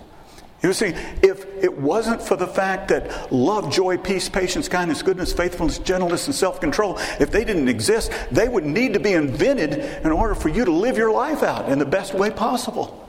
He 0.60 0.72
see, 0.72 0.92
if 1.22 1.44
it 1.62 1.78
wasn't 1.78 2.20
for 2.20 2.36
the 2.36 2.46
fact 2.46 2.88
that 2.88 3.32
love, 3.32 3.70
joy, 3.70 3.96
peace, 3.96 4.28
patience, 4.28 4.68
kindness, 4.68 5.02
goodness, 5.02 5.32
faithfulness, 5.32 5.78
gentleness, 5.78 6.26
and 6.26 6.34
self 6.34 6.60
control, 6.60 6.98
if 7.20 7.30
they 7.30 7.44
didn't 7.44 7.68
exist, 7.68 8.10
they 8.32 8.48
would 8.48 8.64
need 8.64 8.92
to 8.94 9.00
be 9.00 9.12
invented 9.12 9.74
in 10.04 10.10
order 10.10 10.34
for 10.34 10.48
you 10.48 10.64
to 10.64 10.72
live 10.72 10.96
your 10.96 11.12
life 11.12 11.44
out 11.44 11.68
in 11.68 11.78
the 11.78 11.86
best 11.86 12.12
way 12.12 12.30
possible. 12.30 13.08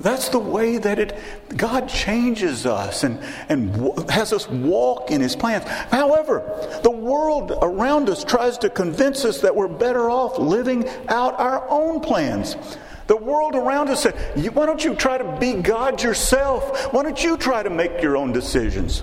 That's 0.00 0.28
the 0.28 0.38
way 0.38 0.78
that 0.78 0.98
it, 0.98 1.18
God 1.56 1.88
changes 1.88 2.66
us 2.66 3.02
and, 3.02 3.18
and 3.48 4.10
has 4.10 4.32
us 4.32 4.48
walk 4.48 5.10
in 5.10 5.20
His 5.20 5.34
plans. 5.34 5.64
However, 5.90 6.80
the 6.84 6.90
world 6.90 7.52
around 7.60 8.08
us 8.08 8.22
tries 8.22 8.56
to 8.58 8.70
convince 8.70 9.24
us 9.24 9.40
that 9.40 9.54
we're 9.54 9.68
better 9.68 10.08
off 10.08 10.38
living 10.38 10.88
out 11.08 11.38
our 11.38 11.68
own 11.68 12.00
plans. 12.00 12.56
The 13.08 13.16
world 13.16 13.54
around 13.54 13.88
us 13.88 14.02
said, 14.02 14.14
Why 14.54 14.66
don't 14.66 14.84
you 14.84 14.94
try 14.94 15.18
to 15.18 15.36
be 15.40 15.54
God 15.54 16.02
yourself? 16.02 16.92
Why 16.92 17.02
don't 17.02 17.22
you 17.22 17.38
try 17.38 17.62
to 17.62 17.70
make 17.70 18.02
your 18.02 18.16
own 18.16 18.32
decisions? 18.32 19.02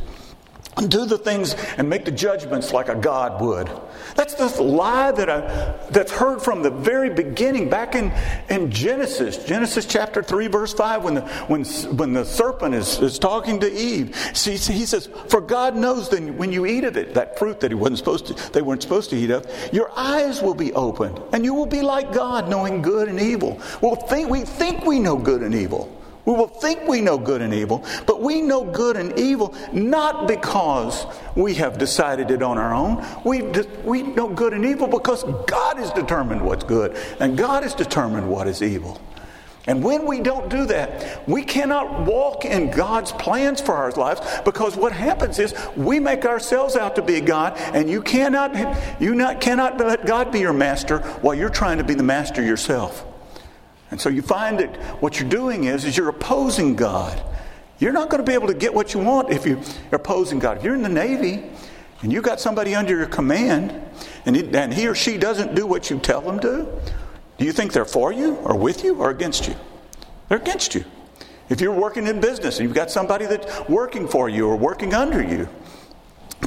And 0.77 0.91
do 0.91 1.05
the 1.05 1.17
things 1.17 1.53
and 1.77 1.89
make 1.89 2.05
the 2.05 2.11
judgments 2.11 2.73
like 2.73 2.89
a 2.89 2.95
God 2.95 3.41
would. 3.41 3.69
That's 4.15 4.33
the 4.33 4.61
lie 4.61 5.11
that 5.11 5.29
I, 5.29 5.75
that's 5.89 6.11
heard 6.11 6.41
from 6.41 6.63
the 6.63 6.69
very 6.69 7.09
beginning, 7.09 7.69
back 7.69 7.95
in, 7.95 8.11
in 8.49 8.71
Genesis, 8.71 9.43
Genesis 9.45 9.85
chapter 9.85 10.21
3, 10.21 10.47
verse 10.47 10.73
5, 10.73 11.03
when 11.03 11.13
the, 11.15 11.21
when, 11.47 11.63
when 11.97 12.13
the 12.13 12.25
serpent 12.25 12.75
is, 12.75 12.99
is 12.99 13.19
talking 13.19 13.59
to 13.59 13.71
Eve. 13.71 14.15
See, 14.33 14.57
he 14.57 14.85
says, 14.85 15.09
For 15.27 15.41
God 15.41 15.75
knows 15.75 16.09
that 16.09 16.21
when 16.35 16.51
you 16.51 16.65
eat 16.65 16.83
of 16.83 16.97
it, 16.97 17.13
that 17.13 17.37
fruit 17.39 17.59
that 17.61 17.71
he 17.71 17.75
wasn't 17.75 17.99
supposed 17.99 18.27
to, 18.27 18.51
they 18.51 18.61
weren't 18.61 18.81
supposed 18.81 19.09
to 19.11 19.15
eat 19.15 19.31
of, 19.31 19.45
your 19.73 19.91
eyes 19.97 20.41
will 20.41 20.53
be 20.55 20.73
opened, 20.73 21.21
and 21.33 21.43
you 21.43 21.53
will 21.53 21.65
be 21.65 21.81
like 21.81 22.13
God, 22.13 22.49
knowing 22.49 22.81
good 22.81 23.07
and 23.07 23.19
evil. 23.19 23.61
Well, 23.81 23.95
think, 23.95 24.29
we 24.29 24.41
think 24.41 24.85
we 24.85 24.99
know 24.99 25.17
good 25.17 25.41
and 25.41 25.53
evil. 25.53 25.91
We 26.25 26.33
will 26.33 26.47
think 26.47 26.87
we 26.87 27.01
know 27.01 27.17
good 27.17 27.41
and 27.41 27.53
evil, 27.53 27.85
but 28.07 28.21
we 28.21 28.41
know 28.41 28.63
good 28.63 28.97
and 28.97 29.17
evil 29.19 29.55
not 29.71 30.27
because 30.27 31.05
we 31.35 31.53
have 31.55 31.77
decided 31.77 32.31
it 32.31 32.41
on 32.41 32.57
our 32.57 32.73
own. 32.73 33.05
We, 33.23 33.43
we 33.83 34.01
know 34.01 34.29
good 34.29 34.53
and 34.53 34.65
evil 34.65 34.87
because 34.87 35.23
God 35.47 35.77
has 35.77 35.91
determined 35.91 36.41
what's 36.43 36.63
good 36.63 36.97
and 37.19 37.37
God 37.37 37.63
has 37.63 37.75
determined 37.75 38.29
what 38.29 38.47
is 38.47 38.63
evil. 38.63 38.99
And 39.67 39.83
when 39.83 40.05
we 40.05 40.19
don't 40.21 40.49
do 40.49 40.65
that, 40.67 41.27
we 41.27 41.43
cannot 41.43 42.05
walk 42.05 42.45
in 42.45 42.69
God's 42.69 43.11
plans 43.11 43.59
for 43.59 43.73
our 43.73 43.91
lives 43.91 44.21
because 44.43 44.75
what 44.75 44.91
happens 44.91 45.39
is 45.39 45.55
we 45.75 45.99
make 45.99 46.25
ourselves 46.25 46.75
out 46.75 46.95
to 46.97 47.01
be 47.01 47.19
God, 47.19 47.57
and 47.57 47.89
you 47.89 48.03
cannot, 48.03 49.01
you 49.01 49.15
not, 49.15 49.41
cannot 49.41 49.79
let 49.79 50.05
God 50.05 50.31
be 50.31 50.39
your 50.39 50.53
master 50.53 50.99
while 51.21 51.33
you're 51.33 51.49
trying 51.49 51.79
to 51.79 51.83
be 51.83 51.95
the 51.95 52.03
master 52.03 52.43
yourself. 52.43 53.05
And 53.95 54.01
so 54.01 54.09
you 54.09 54.21
find 54.21 54.59
that 54.59 54.75
what 55.01 55.21
you're 55.21 55.29
doing 55.29 55.63
is, 55.63 55.85
is 55.85 55.95
you're 55.95 56.09
opposing 56.09 56.75
God. 56.75 57.23
You're 57.79 57.93
not 57.93 58.09
going 58.09 58.21
to 58.21 58.29
be 58.29 58.33
able 58.33 58.47
to 58.47 58.53
get 58.53 58.73
what 58.73 58.93
you 58.93 58.99
want 58.99 59.31
if 59.31 59.45
you're 59.45 59.61
opposing 59.93 60.37
God. 60.37 60.57
If 60.57 60.63
you're 60.65 60.75
in 60.75 60.81
the 60.81 60.89
Navy 60.89 61.49
and 62.01 62.11
you've 62.11 62.25
got 62.25 62.41
somebody 62.41 62.75
under 62.75 62.93
your 62.93 63.05
command 63.05 63.71
and 64.25 64.35
he, 64.35 64.53
and 64.53 64.73
he 64.73 64.89
or 64.89 64.95
she 64.95 65.17
doesn't 65.17 65.55
do 65.55 65.65
what 65.65 65.89
you 65.89 65.97
tell 65.99 66.19
them 66.19 66.41
to, 66.41 66.67
do 67.37 67.45
you 67.45 67.53
think 67.53 67.71
they're 67.71 67.85
for 67.85 68.11
you 68.11 68.35
or 68.35 68.57
with 68.57 68.83
you 68.83 68.95
or 68.95 69.11
against 69.11 69.47
you? 69.47 69.55
They're 70.27 70.39
against 70.39 70.75
you. 70.75 70.83
If 71.47 71.61
you're 71.61 71.71
working 71.71 72.05
in 72.05 72.19
business 72.19 72.59
and 72.59 72.67
you've 72.67 72.75
got 72.75 72.91
somebody 72.91 73.27
that's 73.27 73.69
working 73.69 74.09
for 74.09 74.27
you 74.27 74.45
or 74.45 74.57
working 74.57 74.93
under 74.93 75.23
you, 75.23 75.47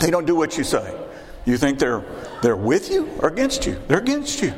they 0.03 0.11
don't 0.11 0.27
do 0.27 0.37
what 0.37 0.59
you 0.59 0.65
say. 0.65 0.95
You 1.47 1.57
think 1.57 1.79
they're, 1.79 2.05
they're 2.43 2.57
with 2.57 2.91
you 2.91 3.09
or 3.21 3.31
against 3.31 3.65
you? 3.65 3.81
They're 3.89 4.01
against 4.01 4.43
you. 4.43 4.53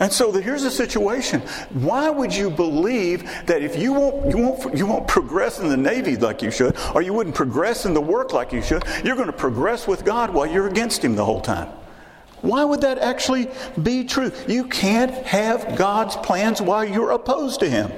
And 0.00 0.10
so 0.10 0.32
the, 0.32 0.40
here's 0.40 0.62
the 0.62 0.70
situation. 0.70 1.42
Why 1.70 2.08
would 2.08 2.34
you 2.34 2.50
believe 2.50 3.22
that 3.46 3.62
if 3.62 3.76
you 3.78 3.92
won't, 3.92 4.30
you, 4.30 4.38
won't, 4.38 4.76
you 4.76 4.86
won't 4.86 5.06
progress 5.06 5.58
in 5.58 5.68
the 5.68 5.76
Navy 5.76 6.16
like 6.16 6.40
you 6.40 6.50
should, 6.50 6.74
or 6.94 7.02
you 7.02 7.12
wouldn't 7.12 7.36
progress 7.36 7.84
in 7.84 7.92
the 7.92 8.00
work 8.00 8.32
like 8.32 8.52
you 8.52 8.62
should, 8.62 8.82
you're 9.04 9.14
going 9.14 9.26
to 9.26 9.32
progress 9.32 9.86
with 9.86 10.04
God 10.04 10.32
while 10.32 10.46
you're 10.46 10.68
against 10.68 11.04
Him 11.04 11.16
the 11.16 11.24
whole 11.24 11.42
time? 11.42 11.68
Why 12.40 12.64
would 12.64 12.80
that 12.80 12.98
actually 12.98 13.50
be 13.82 14.04
true? 14.04 14.32
You 14.48 14.64
can't 14.64 15.12
have 15.26 15.76
God's 15.76 16.16
plans 16.16 16.62
while 16.62 16.84
you're 16.84 17.10
opposed 17.10 17.60
to 17.60 17.68
Him. 17.68 17.92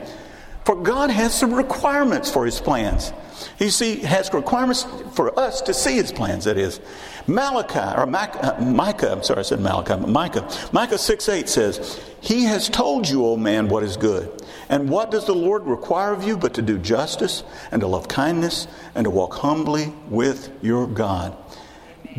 For 0.65 0.75
God 0.77 1.11
has 1.11 1.33
some 1.33 1.55
requirements 1.55 2.31
for 2.31 2.45
His 2.45 2.61
plans. 2.61 3.13
He 3.59 3.71
see, 3.71 4.01
has 4.01 4.33
requirements 4.35 4.87
for 5.13 5.39
us 5.39 5.61
to 5.63 5.75
see 5.75 5.95
His 5.95 6.11
plans, 6.11 6.45
that 6.45 6.59
is. 6.59 6.81
Malachi, 7.27 7.79
or 7.79 8.03
uh, 8.03 8.61
Micah, 8.61 9.13
I'm 9.13 9.23
sorry, 9.23 9.41
I 9.41 9.43
said 9.43 9.61
Malachi, 9.61 9.97
Micah. 10.07 10.49
Micah 10.73 10.99
6 10.99 11.29
8 11.29 11.49
says, 11.49 12.01
He 12.21 12.45
has 12.45 12.69
told 12.69 13.09
you, 13.09 13.25
O 13.27 13.37
man, 13.37 13.69
what 13.69 13.83
is 13.83 13.97
good. 13.97 14.43
And 14.69 14.89
what 14.89 15.11
does 15.11 15.27
the 15.27 15.35
Lord 15.35 15.65
require 15.65 16.13
of 16.13 16.25
you 16.25 16.37
but 16.37 16.55
to 16.55 16.63
do 16.63 16.79
justice 16.79 17.45
and 17.71 17.81
to 17.81 17.87
love 17.87 18.09
kindness 18.09 18.67
and 18.95 19.05
to 19.05 19.11
walk 19.11 19.35
humbly 19.35 19.93
with 20.09 20.51
your 20.63 20.87
God? 20.87 21.37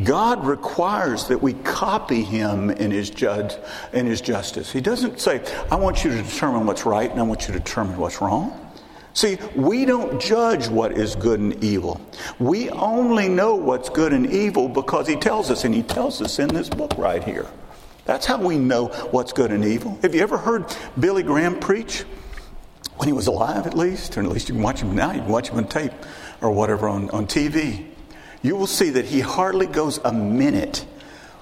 God 0.02 0.44
requires 0.44 1.28
that 1.28 1.40
we 1.40 1.52
copy 1.52 2.22
him 2.22 2.70
in 2.70 2.90
his 2.90 3.10
judge 3.10 3.54
in 3.92 4.06
his 4.06 4.20
justice. 4.20 4.72
He 4.72 4.80
doesn't 4.80 5.20
say, 5.20 5.44
I 5.70 5.76
want 5.76 6.04
you 6.04 6.10
to 6.10 6.22
determine 6.22 6.66
what's 6.66 6.84
right 6.84 7.08
and 7.08 7.20
I 7.20 7.22
want 7.22 7.42
you 7.42 7.54
to 7.54 7.60
determine 7.60 7.96
what's 7.96 8.20
wrong. 8.20 8.63
See, 9.14 9.38
we 9.54 9.84
don't 9.84 10.20
judge 10.20 10.68
what 10.68 10.98
is 10.98 11.14
good 11.14 11.38
and 11.38 11.62
evil. 11.62 12.00
We 12.40 12.68
only 12.70 13.28
know 13.28 13.54
what's 13.54 13.88
good 13.88 14.12
and 14.12 14.30
evil 14.30 14.68
because 14.68 15.06
He 15.06 15.14
tells 15.14 15.50
us, 15.50 15.64
and 15.64 15.72
He 15.72 15.84
tells 15.84 16.20
us 16.20 16.40
in 16.40 16.48
this 16.48 16.68
book 16.68 16.98
right 16.98 17.22
here. 17.22 17.46
That's 18.04 18.26
how 18.26 18.42
we 18.42 18.58
know 18.58 18.88
what's 19.12 19.32
good 19.32 19.50
and 19.50 19.64
evil. 19.64 19.98
Have 20.02 20.14
you 20.14 20.20
ever 20.20 20.36
heard 20.36 20.66
Billy 20.98 21.22
Graham 21.22 21.58
preach? 21.58 22.04
When 22.96 23.08
he 23.08 23.12
was 23.12 23.26
alive, 23.26 23.66
at 23.66 23.76
least, 23.76 24.16
or 24.16 24.22
at 24.22 24.28
least 24.28 24.48
you 24.48 24.54
can 24.54 24.62
watch 24.62 24.80
him 24.80 24.94
now, 24.94 25.10
you 25.10 25.20
can 25.20 25.28
watch 25.28 25.48
him 25.48 25.58
on 25.58 25.66
tape 25.66 25.92
or 26.40 26.52
whatever 26.52 26.88
on, 26.88 27.10
on 27.10 27.26
TV. 27.26 27.86
You 28.42 28.54
will 28.54 28.68
see 28.68 28.90
that 28.90 29.04
he 29.04 29.20
hardly 29.20 29.66
goes 29.66 29.98
a 30.04 30.12
minute 30.12 30.86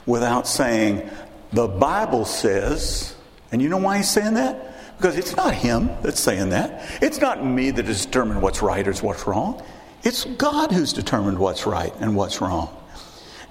without 0.06 0.46
saying, 0.46 1.10
The 1.52 1.68
Bible 1.68 2.24
says, 2.24 3.14
and 3.50 3.60
you 3.60 3.68
know 3.68 3.78
why 3.78 3.98
he's 3.98 4.08
saying 4.08 4.34
that? 4.34 4.71
Because 5.02 5.18
it's 5.18 5.34
not 5.34 5.52
him 5.52 5.90
that's 6.02 6.20
saying 6.20 6.50
that. 6.50 7.02
It's 7.02 7.18
not 7.18 7.44
me 7.44 7.72
that 7.72 7.86
has 7.86 8.06
determined 8.06 8.40
what's 8.40 8.62
right 8.62 8.86
or 8.86 8.92
what's 8.92 9.26
wrong. 9.26 9.60
It's 10.04 10.24
God 10.24 10.70
who's 10.70 10.92
determined 10.92 11.40
what's 11.40 11.66
right 11.66 11.92
and 11.98 12.14
what's 12.14 12.40
wrong. 12.40 12.72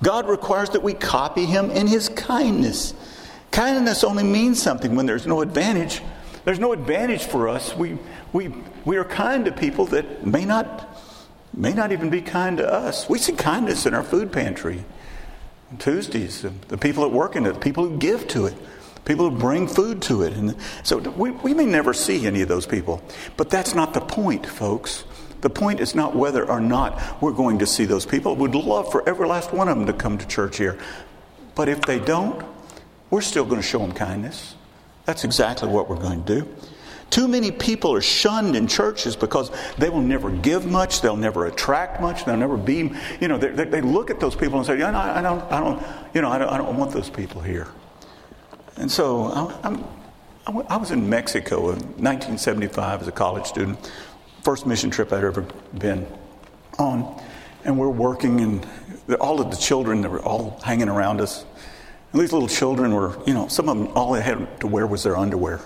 God 0.02 0.30
requires 0.30 0.70
that 0.70 0.82
we 0.82 0.94
copy 0.94 1.44
him 1.44 1.70
in 1.70 1.88
his 1.88 2.08
kindness. 2.08 2.94
Kindness 3.52 4.06
only 4.06 4.24
means 4.24 4.64
something 4.64 4.96
when 4.96 5.06
there's 5.06 5.28
no 5.28 5.42
advantage. 5.42 6.02
There's 6.46 6.58
no 6.58 6.72
advantage 6.72 7.26
for 7.26 7.50
us. 7.50 7.76
We, 7.76 7.98
we, 8.32 8.54
we 8.86 8.96
are 8.96 9.04
kind 9.04 9.44
to 9.44 9.52
people 9.52 9.88
that 9.88 10.26
may 10.26 10.46
not, 10.46 10.98
may 11.54 11.74
not 11.74 11.92
even 11.92 12.10
be 12.10 12.22
kind 12.22 12.60
to 12.60 12.74
us. 12.74 13.10
We 13.10 13.20
see 13.20 13.34
kindness 13.34 13.86
in 13.86 13.94
our 13.94 14.04
food 14.04 14.32
pantry. 14.32 14.86
Tuesdays, 15.80 16.46
the 16.70 16.78
people 16.78 17.04
that 17.04 17.10
work 17.10 17.36
in 17.36 17.46
it, 17.46 17.56
the 17.56 17.60
people 17.60 17.90
who 17.90 17.98
give 17.98 18.26
to 18.30 18.46
it. 18.46 18.54
People 19.06 19.30
who 19.30 19.38
bring 19.38 19.68
food 19.68 20.02
to 20.04 20.22
it. 20.24 20.34
And 20.34 20.56
so 20.84 20.98
we, 20.98 21.32
we 21.32 21.54
may 21.54 21.66
never 21.66 21.94
see 21.94 22.26
any 22.28 22.42
of 22.42 22.48
those 22.48 22.66
people. 22.66 23.02
But 23.36 23.50
that's 23.50 23.74
not 23.74 23.94
the 23.94 24.02
point, 24.02 24.46
folks. 24.46 25.06
The 25.42 25.50
point 25.50 25.80
is 25.80 25.96
not 25.96 26.16
whether 26.16 26.48
or 26.48 26.60
not 26.60 27.22
we're 27.22 27.32
going 27.32 27.60
to 27.60 27.66
see 27.66 27.86
those 27.86 28.06
people. 28.06 28.36
We'd 28.36 28.54
love 28.54 28.92
for 28.92 29.08
every 29.10 29.28
last 29.28 29.52
one 29.52 29.68
of 29.68 29.78
them 29.78 29.88
to 29.88 29.94
come 29.94 30.18
to 30.20 30.28
church 30.28 30.58
here. 30.58 30.78
But 31.56 31.68
if 31.68 31.82
they 31.82 32.00
don't, 32.00 32.46
we're 33.10 33.22
still 33.22 33.44
going 33.44 33.58
to 33.58 33.68
show 33.68 33.80
them 33.80 33.92
kindness. 33.92 34.56
That's 35.06 35.24
exactly 35.24 35.68
what 35.68 35.90
we're 35.90 35.98
going 35.98 36.24
to 36.24 36.42
do. 36.42 36.56
Too 37.10 37.28
many 37.28 37.52
people 37.52 37.94
are 37.94 38.02
shunned 38.02 38.56
in 38.56 38.68
churches 38.68 39.18
because 39.18 39.52
they 39.78 39.90
will 39.90 40.02
never 40.02 40.32
give 40.32 40.66
much, 40.66 41.02
they'll 41.02 41.18
never 41.18 41.48
attract 41.48 42.00
much, 42.00 42.24
they'll 42.24 42.38
never 42.38 42.56
be, 42.56 42.94
you 43.20 43.28
know, 43.28 43.38
they, 43.38 43.66
they 43.66 43.82
look 43.82 44.10
at 44.10 44.22
those 44.22 44.34
people 44.34 44.60
and 44.60 44.66
say, 44.66 44.80
yeah, 44.80 44.98
I 44.98 45.22
don't, 45.22 45.44
I 45.52 45.60
don't, 45.60 45.84
you 46.14 46.22
know, 46.22 46.30
I 46.30 46.38
don't, 46.38 46.48
I 46.48 46.58
don't 46.58 46.78
want 46.78 46.92
those 46.92 47.10
people 47.10 47.42
here. 47.42 47.68
And 48.78 48.92
so 48.92 49.26
I'm, 49.64 49.84
I 50.48 50.78
was 50.78 50.92
in 50.92 51.10
Mexico 51.10 51.70
in 51.70 51.80
1975 51.98 53.02
as 53.02 53.08
a 53.08 53.12
college 53.12 53.46
student, 53.46 53.92
first 54.44 54.66
mission 54.66 54.90
trip 54.90 55.14
I'd 55.14 55.24
ever 55.24 55.46
been 55.78 56.08
on, 56.80 57.22
and 57.64 57.78
we're 57.78 57.90
working, 57.90 58.42
and 58.42 58.68
all 59.20 59.40
of 59.40 59.52
the 59.52 59.58
children 59.58 60.02
that 60.02 60.10
were 60.10 60.22
all 60.22 60.60
hanging 60.64 60.90
around 60.90 61.22
us. 61.22 61.46
And 62.12 62.22
these 62.22 62.34
little 62.34 62.48
children 62.48 62.94
were, 62.94 63.18
you 63.26 63.34
know, 63.34 63.48
some 63.48 63.70
of 63.70 63.78
them 63.78 63.88
all 63.96 64.14
they 64.14 64.22
had 64.22 64.60
to 64.62 64.68
wear 64.68 64.88
was 64.88 65.04
their 65.04 65.16
underwear. 65.16 65.62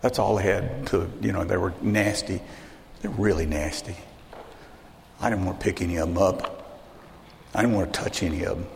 That's 0.00 0.18
all 0.18 0.36
they 0.36 0.44
had 0.44 0.86
to, 0.88 1.10
you 1.20 1.32
know, 1.32 1.44
they 1.44 1.56
were 1.56 1.74
nasty. 1.82 2.40
They're 3.02 3.10
really 3.10 3.46
nasty. 3.46 3.96
I 5.20 5.28
didn't 5.28 5.44
want 5.44 5.60
to 5.60 5.64
pick 5.64 5.82
any 5.82 5.96
of 5.96 6.08
them 6.08 6.18
up. 6.18 6.80
I 7.54 7.62
didn't 7.62 7.74
want 7.74 7.92
to 7.92 8.00
touch 8.00 8.22
any 8.22 8.44
of 8.44 8.58
them. 8.58 8.66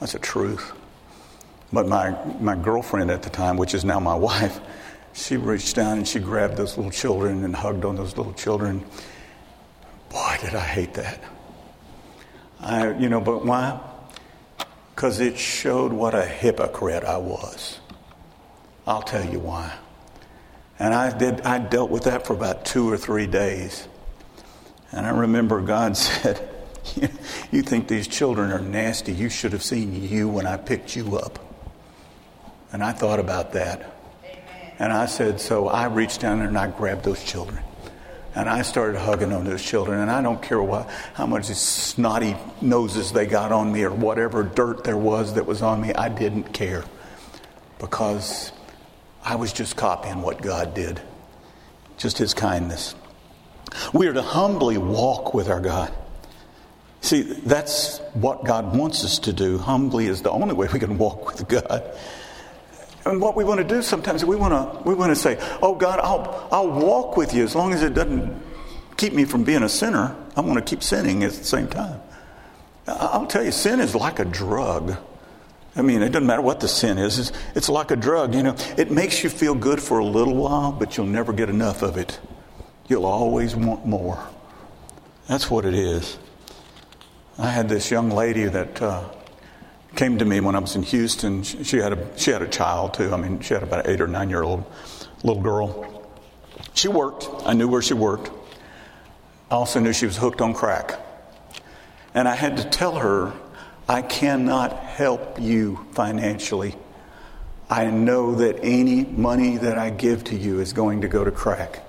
That's 0.00 0.12
the 0.12 0.18
truth. 0.18 0.72
But 1.72 1.86
my, 1.86 2.16
my 2.40 2.56
girlfriend 2.56 3.10
at 3.10 3.22
the 3.22 3.30
time, 3.30 3.56
which 3.56 3.74
is 3.74 3.84
now 3.84 4.00
my 4.00 4.14
wife, 4.14 4.60
she 5.12 5.36
reached 5.36 5.76
down 5.76 5.98
and 5.98 6.08
she 6.08 6.18
grabbed 6.18 6.56
those 6.56 6.76
little 6.76 6.92
children 6.92 7.44
and 7.44 7.54
hugged 7.54 7.84
on 7.84 7.96
those 7.96 8.16
little 8.16 8.32
children. 8.32 8.84
Boy, 10.10 10.36
did 10.40 10.54
I 10.54 10.60
hate 10.60 10.94
that. 10.94 11.22
I, 12.60 12.96
you 12.96 13.08
know, 13.08 13.20
but 13.20 13.44
why? 13.44 13.80
Because 14.94 15.20
it 15.20 15.38
showed 15.38 15.92
what 15.92 16.14
a 16.14 16.24
hypocrite 16.24 17.04
I 17.04 17.18
was. 17.18 17.78
I'll 18.86 19.02
tell 19.02 19.24
you 19.24 19.38
why. 19.38 19.72
And 20.78 20.94
I 20.94 21.16
did 21.16 21.40
I 21.42 21.58
dealt 21.58 21.90
with 21.90 22.04
that 22.04 22.26
for 22.26 22.32
about 22.34 22.64
two 22.64 22.90
or 22.90 22.96
three 22.96 23.26
days. 23.26 23.86
And 24.92 25.06
I 25.06 25.10
remember 25.10 25.60
God 25.60 25.96
said, 25.96 26.48
You 27.50 27.62
think 27.62 27.88
these 27.88 28.08
children 28.08 28.50
are 28.50 28.60
nasty. 28.60 29.12
You 29.12 29.28
should 29.28 29.52
have 29.52 29.62
seen 29.62 30.08
you 30.08 30.28
when 30.28 30.46
I 30.46 30.56
picked 30.56 30.96
you 30.96 31.16
up. 31.16 31.47
And 32.72 32.82
I 32.82 32.92
thought 32.92 33.18
about 33.18 33.52
that. 33.52 33.94
And 34.78 34.92
I 34.92 35.06
said, 35.06 35.40
So 35.40 35.68
I 35.68 35.86
reached 35.86 36.20
down 36.20 36.38
there 36.38 36.48
and 36.48 36.58
I 36.58 36.68
grabbed 36.68 37.04
those 37.04 37.22
children. 37.22 37.62
And 38.34 38.48
I 38.48 38.62
started 38.62 38.98
hugging 38.98 39.32
on 39.32 39.44
those 39.44 39.62
children. 39.62 40.00
And 40.00 40.10
I 40.10 40.22
don't 40.22 40.40
care 40.40 40.62
what, 40.62 40.88
how 41.14 41.26
much 41.26 41.46
snotty 41.46 42.36
noses 42.60 43.12
they 43.12 43.26
got 43.26 43.50
on 43.50 43.72
me 43.72 43.82
or 43.82 43.90
whatever 43.90 44.42
dirt 44.42 44.84
there 44.84 44.96
was 44.96 45.34
that 45.34 45.46
was 45.46 45.62
on 45.62 45.80
me. 45.80 45.92
I 45.94 46.08
didn't 46.08 46.52
care 46.52 46.84
because 47.80 48.52
I 49.24 49.36
was 49.36 49.52
just 49.52 49.76
copying 49.76 50.22
what 50.22 50.40
God 50.40 50.74
did, 50.74 51.00
just 51.96 52.18
His 52.18 52.34
kindness. 52.34 52.94
We 53.92 54.06
are 54.06 54.12
to 54.12 54.22
humbly 54.22 54.78
walk 54.78 55.34
with 55.34 55.48
our 55.48 55.60
God. 55.60 55.92
See, 57.00 57.22
that's 57.22 57.98
what 58.14 58.44
God 58.44 58.76
wants 58.76 59.04
us 59.04 59.20
to 59.20 59.32
do. 59.32 59.58
Humbly 59.58 60.06
is 60.06 60.22
the 60.22 60.30
only 60.30 60.54
way 60.54 60.68
we 60.72 60.78
can 60.78 60.98
walk 60.98 61.26
with 61.26 61.48
God. 61.48 61.96
And 63.08 63.20
what 63.20 63.36
we 63.36 63.44
want 63.44 63.58
to 63.58 63.64
do 63.64 63.82
sometimes, 63.82 64.24
we 64.24 64.36
want 64.36 64.52
to, 64.52 64.88
we 64.88 64.94
want 64.94 65.10
to 65.10 65.16
say, 65.16 65.38
Oh 65.62 65.74
God, 65.74 65.98
I'll, 66.00 66.48
I'll 66.52 66.70
walk 66.70 67.16
with 67.16 67.32
you 67.32 67.42
as 67.42 67.54
long 67.54 67.72
as 67.72 67.82
it 67.82 67.94
doesn't 67.94 68.40
keep 68.96 69.14
me 69.14 69.24
from 69.24 69.44
being 69.44 69.62
a 69.62 69.68
sinner. 69.68 70.14
I 70.36 70.40
want 70.42 70.58
to 70.58 70.64
keep 70.64 70.82
sinning 70.82 71.24
at 71.24 71.32
the 71.32 71.44
same 71.44 71.68
time. 71.68 72.00
I'll 72.86 73.26
tell 73.26 73.44
you, 73.44 73.52
sin 73.52 73.80
is 73.80 73.94
like 73.94 74.18
a 74.18 74.24
drug. 74.24 74.96
I 75.76 75.82
mean, 75.82 76.02
it 76.02 76.10
doesn't 76.10 76.26
matter 76.26 76.42
what 76.42 76.60
the 76.60 76.68
sin 76.68 76.98
is. 76.98 77.18
It's, 77.18 77.32
it's 77.54 77.68
like 77.68 77.90
a 77.90 77.96
drug, 77.96 78.34
you 78.34 78.42
know. 78.42 78.56
It 78.76 78.90
makes 78.90 79.22
you 79.22 79.30
feel 79.30 79.54
good 79.54 79.80
for 79.80 79.98
a 79.98 80.04
little 80.04 80.34
while, 80.34 80.72
but 80.72 80.96
you'll 80.96 81.06
never 81.06 81.32
get 81.32 81.48
enough 81.48 81.82
of 81.82 81.96
it. 81.96 82.18
You'll 82.88 83.06
always 83.06 83.54
want 83.54 83.86
more. 83.86 84.26
That's 85.28 85.50
what 85.50 85.64
it 85.64 85.74
is. 85.74 86.18
I 87.38 87.50
had 87.50 87.68
this 87.68 87.90
young 87.90 88.10
lady 88.10 88.44
that 88.46 88.82
uh, 88.82 89.04
came 89.96 90.18
to 90.18 90.24
me 90.24 90.40
when 90.40 90.54
I 90.54 90.58
was 90.58 90.76
in 90.76 90.82
Houston. 90.82 91.42
She 91.42 91.78
had 91.78 91.92
a 91.92 92.18
she 92.18 92.30
had 92.30 92.42
a 92.42 92.48
child 92.48 92.94
too. 92.94 93.12
I 93.12 93.16
mean, 93.16 93.40
she 93.40 93.54
had 93.54 93.62
about 93.62 93.84
an 93.86 93.92
eight 93.92 94.00
or 94.00 94.08
nine 94.08 94.30
year 94.30 94.42
old 94.42 94.64
little 95.22 95.42
girl. 95.42 96.10
She 96.74 96.88
worked. 96.88 97.28
I 97.44 97.54
knew 97.54 97.68
where 97.68 97.82
she 97.82 97.94
worked. 97.94 98.30
I 99.50 99.54
also 99.54 99.80
knew 99.80 99.92
she 99.92 100.06
was 100.06 100.16
hooked 100.16 100.40
on 100.40 100.54
crack, 100.54 101.00
and 102.14 102.28
I 102.28 102.34
had 102.34 102.58
to 102.58 102.64
tell 102.64 102.96
her 102.96 103.32
I 103.88 104.02
cannot 104.02 104.72
help 104.76 105.40
you 105.40 105.86
financially. 105.92 106.76
I 107.70 107.86
know 107.86 108.34
that 108.34 108.58
any 108.62 109.04
money 109.04 109.56
that 109.58 109.78
I 109.78 109.90
give 109.90 110.24
to 110.24 110.36
you 110.36 110.60
is 110.60 110.72
going 110.72 111.02
to 111.02 111.08
go 111.08 111.24
to 111.24 111.30
crack. 111.30 111.84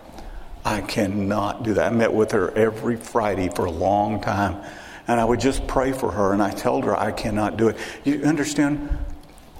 I 0.65 0.81
cannot 0.81 1.63
do 1.63 1.73
that. 1.73 1.91
I 1.91 1.95
met 1.95 2.13
with 2.13 2.31
her 2.31 2.51
every 2.51 2.95
Friday 2.97 3.49
for 3.49 3.65
a 3.65 3.71
long 3.71 4.21
time, 4.21 4.61
and 5.09 5.19
I 5.19 5.25
would 5.25 5.39
just 5.39 5.65
pray 5.65 5.91
for 5.91 6.11
her, 6.11 6.33
and 6.33 6.41
I 6.41 6.51
told 6.51 6.85
her 6.85 6.97
I 6.97 7.11
cannot 7.11 7.57
do 7.57 7.69
it. 7.69 7.77
You 8.03 8.21
understand? 8.25 8.95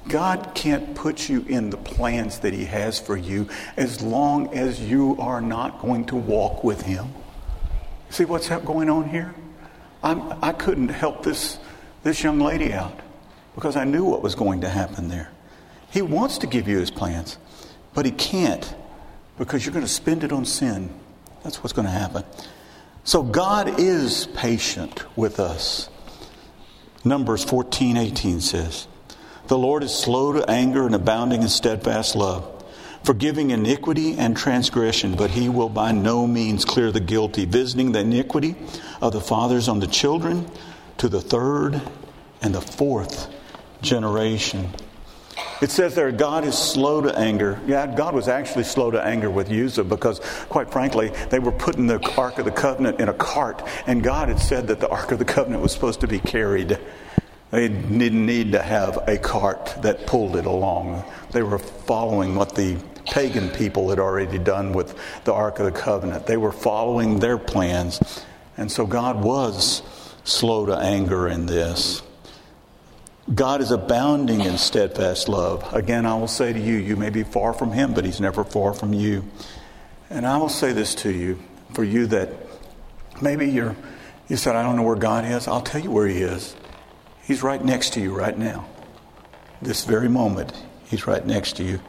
God 0.08 0.52
can't 0.54 0.94
put 0.94 1.28
you 1.28 1.44
in 1.50 1.72
the 1.72 1.78
plans 1.78 2.40
that 2.40 2.54
He 2.54 2.66
has 2.66 3.00
for 3.00 3.18
you 3.18 3.50
as 3.76 4.00
long 4.00 4.54
as 4.54 4.80
you 4.80 5.18
are 5.18 5.42
not 5.42 5.82
going 5.82 6.06
to 6.06 6.16
walk 6.16 6.64
with 6.64 6.84
Him. 6.84 7.08
See 8.12 8.26
what's 8.26 8.48
going 8.48 8.92
on 8.92 9.10
here? 9.10 9.34
I'm, 10.04 10.22
I 10.44 10.52
could 10.52 10.78
not 10.78 10.94
help 10.96 11.24
this 11.24 11.58
this 12.04 12.24
young 12.24 12.40
lady 12.40 12.72
out 12.72 13.00
because 13.56 13.76
I 13.76 13.86
knew 13.86 14.04
what 14.04 14.22
was 14.22 14.36
going 14.36 14.62
to 14.62 14.70
happen 14.70 15.08
there. 15.08 15.32
He 15.90 16.04
wants 16.04 16.38
to 16.38 16.48
give 16.48 16.68
you 16.68 16.78
his 16.78 16.92
plans, 16.92 17.40
but 17.96 18.06
he 18.06 18.12
can't 18.12 18.76
because 19.40 19.66
you're 19.66 19.74
going 19.74 19.86
to 19.86 19.92
spend 19.92 20.24
it 20.24 20.32
on 20.32 20.46
sin. 20.46 20.92
That's 21.44 21.64
what's 21.64 21.74
going 21.74 21.88
to 21.88 21.92
happen. 21.92 22.24
So 23.10 23.24
God 23.24 23.80
is 23.80 24.28
patient 24.36 25.04
with 25.17 25.39
us. 25.39 25.89
Numbers 27.04 27.43
14, 27.43 27.98
18 27.98 28.39
says, 28.39 28.88
The 29.48 29.58
Lord 29.58 29.82
is 29.82 29.91
slow 29.91 30.34
to 30.34 30.48
anger 30.48 30.86
and 30.86 30.93
abounding 30.93 31.41
in 31.41 31.50
steadfast 31.50 32.15
love, 32.15 32.63
forgiving 33.04 33.50
iniquity 33.50 34.15
and 34.15 34.38
transgression, 34.38 35.15
but 35.15 35.32
he 35.32 35.50
will 35.50 35.69
by 35.69 35.91
no 35.91 36.28
means 36.28 36.65
clear 36.65 36.91
the 36.91 37.00
guilty, 37.00 37.45
visiting 37.45 37.93
the 37.93 38.02
iniquity 38.02 38.56
of 39.02 39.12
the 39.12 39.22
fathers 39.22 39.67
on 39.67 39.80
the 39.80 39.88
children 39.88 40.48
to 41.00 41.10
the 41.10 41.19
third 41.19 41.82
and 42.43 42.54
the 42.54 42.62
fourth 42.62 43.28
generation. 43.82 44.69
It 45.62 45.71
says 45.71 45.95
there, 45.95 46.12
God 46.12 46.45
is 46.45 46.58
slow 46.58 47.02
to 47.02 47.17
anger. 47.17 47.60
Yeah, 47.67 47.93
God 47.93 48.15
was 48.15 48.28
actually 48.28 48.63
slow 48.63 48.91
to 48.91 49.04
anger 49.04 49.30
with 49.30 49.52
Uzzah 49.52 49.84
because, 49.84 50.19
quite 50.47 50.71
frankly, 50.71 51.12
they 51.30 51.39
were 51.39 51.52
putting 51.52 51.88
the 51.88 51.99
Ark 52.17 52.39
of 52.39 52.45
the 52.45 52.52
Covenant 52.52 53.02
in 53.02 53.10
a 53.10 53.13
cart, 53.13 53.62
and 53.86 54.02
God 54.04 54.30
had 54.30 54.39
said 54.39 54.67
that 54.67 54.80
the 54.80 54.89
Ark 54.89 55.12
of 55.12 55.19
the 55.19 55.25
Covenant 55.25 55.62
was 55.62 55.71
supposed 55.71 55.99
to 56.02 56.08
be 56.08 56.19
carried. 56.19 56.80
They 57.52 57.67
didn't 57.67 58.25
need 58.25 58.52
to 58.52 58.62
have 58.62 58.97
a 59.08 59.17
cart 59.17 59.82
that 59.82 60.06
pulled 60.06 60.36
it 60.36 60.45
along. 60.45 61.04
They 61.32 61.41
were 61.41 61.58
following 61.58 62.36
what 62.36 62.56
the 62.56 62.78
pagan 63.06 63.49
people 63.49 63.89
had 63.89 63.99
already 63.99 64.38
done 64.38 64.71
with 64.71 64.95
the 65.23 65.34
Ark 65.34 65.60
of 65.60 65.65
the 65.65 65.71
Covenant. 65.71 66.28
They 66.28 66.38
were 66.38 66.52
following 66.52 67.19
their 67.19 67.38
plans. 67.38 68.23
And 68.56 68.71
so 68.71 68.86
God 68.86 69.23
was 69.23 69.82
slow 70.23 70.67
to 70.67 70.78
anger 70.78 71.28
in 71.28 71.47
this. 71.47 72.04
God 73.34 73.62
is 73.62 73.72
abounding 73.72 74.42
in 74.42 74.58
steadfast 74.58 75.30
love. 75.30 75.74
Again, 75.74 76.06
I 76.06 76.15
will 76.15 76.28
say 76.28 76.52
to 76.52 76.60
you, 76.60 76.76
you 76.76 76.96
may 76.96 77.12
be 77.12 77.24
far 77.24 77.54
from 77.54 77.72
him, 77.72 77.94
but 77.94 78.04
he's 78.04 78.20
never 78.20 78.44
far 78.44 78.74
from 78.74 78.92
you. 78.92 79.24
And 80.10 80.26
I 80.26 80.38
will 80.38 80.50
say 80.50 80.74
this 80.74 80.96
to 80.96 81.12
you, 81.12 81.39
for 81.74 81.84
you 81.84 82.08
that 82.08 82.34
maybe 83.22 83.48
you're, 83.48 83.76
you 84.28 84.36
said, 84.36 84.56
I 84.56 84.63
don't 84.63 84.76
know 84.76 84.84
where 84.84 84.96
God 84.96 85.26
is. 85.26 85.48
I'll 85.48 85.62
tell 85.62 85.82
you 85.82 85.92
where 85.92 86.08
he 86.08 86.22
is. 86.22 86.56
He's 87.24 87.44
right 87.44 87.63
next 87.63 87.94
to 87.94 88.02
you 88.02 88.15
right 88.15 88.36
now. 88.36 88.65
This 89.62 89.86
very 89.86 90.10
moment, 90.10 90.52
he's 90.86 91.06
right 91.06 91.24
next 91.24 91.58
to 91.58 91.63
you. 91.63 91.80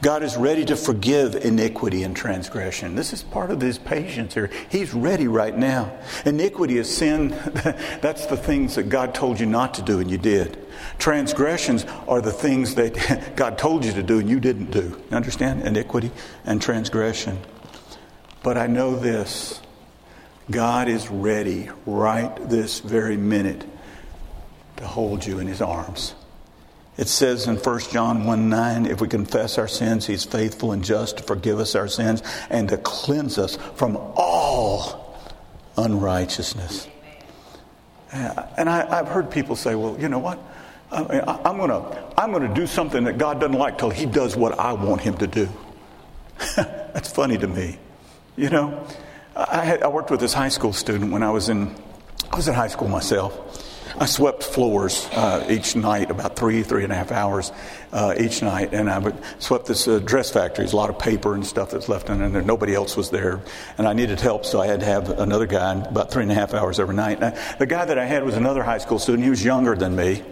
God 0.00 0.22
is 0.22 0.36
ready 0.36 0.64
to 0.66 0.76
forgive 0.76 1.34
iniquity 1.34 2.02
and 2.02 2.16
transgression. 2.16 2.94
This 2.94 3.12
is 3.12 3.22
part 3.22 3.50
of 3.50 3.60
his 3.60 3.78
patience 3.78 4.34
here. 4.34 4.50
He's 4.70 4.94
ready 4.94 5.28
right 5.28 5.56
now. 5.56 5.96
Iniquity 6.24 6.78
is 6.78 6.94
sin. 6.94 7.28
That's 8.00 8.26
the 8.26 8.36
things 8.36 8.74
that 8.76 8.88
God 8.88 9.14
told 9.14 9.38
you 9.38 9.46
not 9.46 9.74
to 9.74 9.82
do 9.82 10.00
and 10.00 10.10
you 10.10 10.18
did. 10.18 10.66
Transgressions 10.98 11.84
are 12.08 12.20
the 12.20 12.32
things 12.32 12.74
that 12.76 13.32
God 13.36 13.58
told 13.58 13.84
you 13.84 13.92
to 13.92 14.02
do 14.02 14.18
and 14.18 14.28
you 14.28 14.40
didn't 14.40 14.70
do. 14.70 15.00
You 15.10 15.16
understand? 15.16 15.62
Iniquity 15.62 16.10
and 16.44 16.60
transgression. 16.60 17.38
But 18.42 18.56
I 18.56 18.66
know 18.66 18.96
this 18.96 19.60
God 20.50 20.88
is 20.88 21.10
ready 21.10 21.70
right 21.86 22.34
this 22.48 22.80
very 22.80 23.16
minute 23.16 23.64
to 24.76 24.86
hold 24.86 25.26
you 25.26 25.40
in 25.40 25.46
his 25.46 25.60
arms. 25.60 26.14
It 26.96 27.08
says 27.08 27.46
in 27.46 27.56
1 27.56 27.80
John 27.90 28.24
1 28.24 28.48
9, 28.48 28.86
if 28.86 29.00
we 29.00 29.08
confess 29.08 29.58
our 29.58 29.68
sins, 29.68 30.06
he's 30.06 30.24
faithful 30.24 30.72
and 30.72 30.82
just 30.82 31.18
to 31.18 31.22
forgive 31.22 31.58
us 31.58 31.74
our 31.74 31.88
sins 31.88 32.22
and 32.48 32.68
to 32.70 32.78
cleanse 32.78 33.38
us 33.38 33.56
from 33.74 33.96
all 34.16 35.18
unrighteousness. 35.76 36.88
And 38.12 38.70
I, 38.70 38.96
have 38.96 39.08
heard 39.08 39.30
people 39.30 39.56
say, 39.56 39.74
well, 39.74 39.96
you 40.00 40.08
know 40.08 40.18
what? 40.18 40.38
I, 40.90 41.40
am 41.44 41.58
going 41.58 41.68
to 41.68 42.04
I'm 42.16 42.30
going 42.30 42.48
to 42.48 42.54
do 42.54 42.66
something 42.66 43.04
that 43.04 43.18
God 43.18 43.40
doesn't 43.40 43.58
like 43.58 43.76
till 43.76 43.90
he 43.90 44.06
does 44.06 44.36
what 44.36 44.58
I 44.58 44.72
want 44.72 45.02
him 45.02 45.16
to 45.18 45.26
do. 45.26 45.48
That's 46.56 47.12
funny 47.12 47.36
to 47.36 47.46
me. 47.46 47.78
You 48.36 48.50
know, 48.50 48.86
I, 49.34 49.64
had, 49.64 49.82
I 49.82 49.88
worked 49.88 50.10
with 50.10 50.20
this 50.20 50.32
high 50.32 50.48
school 50.48 50.72
student 50.72 51.12
when 51.12 51.22
I 51.22 51.30
was 51.30 51.48
in, 51.48 51.74
I 52.30 52.36
was 52.36 52.48
in 52.48 52.54
high 52.54 52.68
school 52.68 52.88
myself. 52.88 53.62
I 53.98 54.04
swept 54.04 54.42
floors 54.42 55.08
uh, 55.12 55.46
each 55.48 55.74
night, 55.74 56.10
about 56.10 56.36
three, 56.36 56.62
three 56.62 56.84
and 56.84 56.92
a 56.92 56.96
half 56.96 57.10
hours 57.10 57.50
uh, 57.92 58.14
each 58.18 58.42
night, 58.42 58.74
and 58.74 58.90
I 58.90 58.98
would 58.98 59.16
swept 59.38 59.64
this 59.64 59.88
uh, 59.88 60.00
dress 60.00 60.30
factory. 60.30 60.64
There's 60.64 60.74
a 60.74 60.76
lot 60.76 60.90
of 60.90 60.98
paper 60.98 61.34
and 61.34 61.46
stuff 61.46 61.70
that's 61.70 61.88
left 61.88 62.10
in 62.10 62.32
there. 62.32 62.42
Nobody 62.42 62.74
else 62.74 62.94
was 62.94 63.08
there, 63.08 63.40
and 63.78 63.88
I 63.88 63.94
needed 63.94 64.20
help, 64.20 64.44
so 64.44 64.60
I 64.60 64.66
had 64.66 64.80
to 64.80 64.86
have 64.86 65.18
another 65.18 65.46
guy 65.46 65.72
about 65.82 66.10
three 66.10 66.24
and 66.24 66.30
a 66.30 66.34
half 66.34 66.52
hours 66.52 66.78
every 66.78 66.94
night. 66.94 67.20
the 67.58 67.66
guy 67.66 67.86
that 67.86 67.98
I 67.98 68.04
had 68.04 68.22
was 68.22 68.36
another 68.36 68.62
high 68.62 68.78
school 68.78 68.98
student. 68.98 69.24
He 69.24 69.30
was 69.30 69.42
younger 69.42 69.74
than 69.74 69.96
me. 69.96 70.22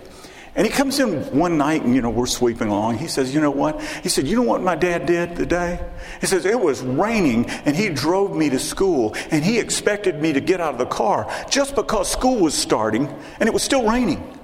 And 0.57 0.65
he 0.65 0.73
comes 0.73 1.01
in 1.01 1.23
one 1.37 1.59
night 1.59 1.83
and, 1.83 1.97
you 1.97 2.01
know, 2.01 2.11
we're 2.11 2.27
sweeping 2.27 2.69
along. 2.69 2.99
He 2.99 3.09
says, 3.09 3.35
You 3.35 3.41
know 3.41 3.51
what? 3.51 3.83
He 4.03 4.09
said, 4.09 4.29
You 4.29 4.37
know 4.37 4.43
what 4.43 4.63
my 4.63 4.77
dad 4.77 5.07
did 5.07 5.35
today? 5.35 5.85
He 6.21 6.29
says, 6.29 6.45
It 6.45 6.61
was 6.61 6.81
raining 6.81 7.47
and 7.47 7.75
he 7.75 7.89
drove 7.89 8.37
me 8.37 8.51
to 8.51 8.59
school 8.61 9.17
and 9.33 9.45
he 9.45 9.59
expected 9.59 10.23
me 10.23 10.33
to 10.33 10.41
get 10.41 10.61
out 10.61 10.73
of 10.73 10.79
the 10.79 10.87
car 10.87 11.29
just 11.51 11.75
because 11.75 12.11
school 12.11 12.39
was 12.39 12.55
starting 12.55 13.09
and 13.41 13.49
it 13.49 13.53
was 13.53 13.65
still 13.65 13.89
raining. 13.89 14.39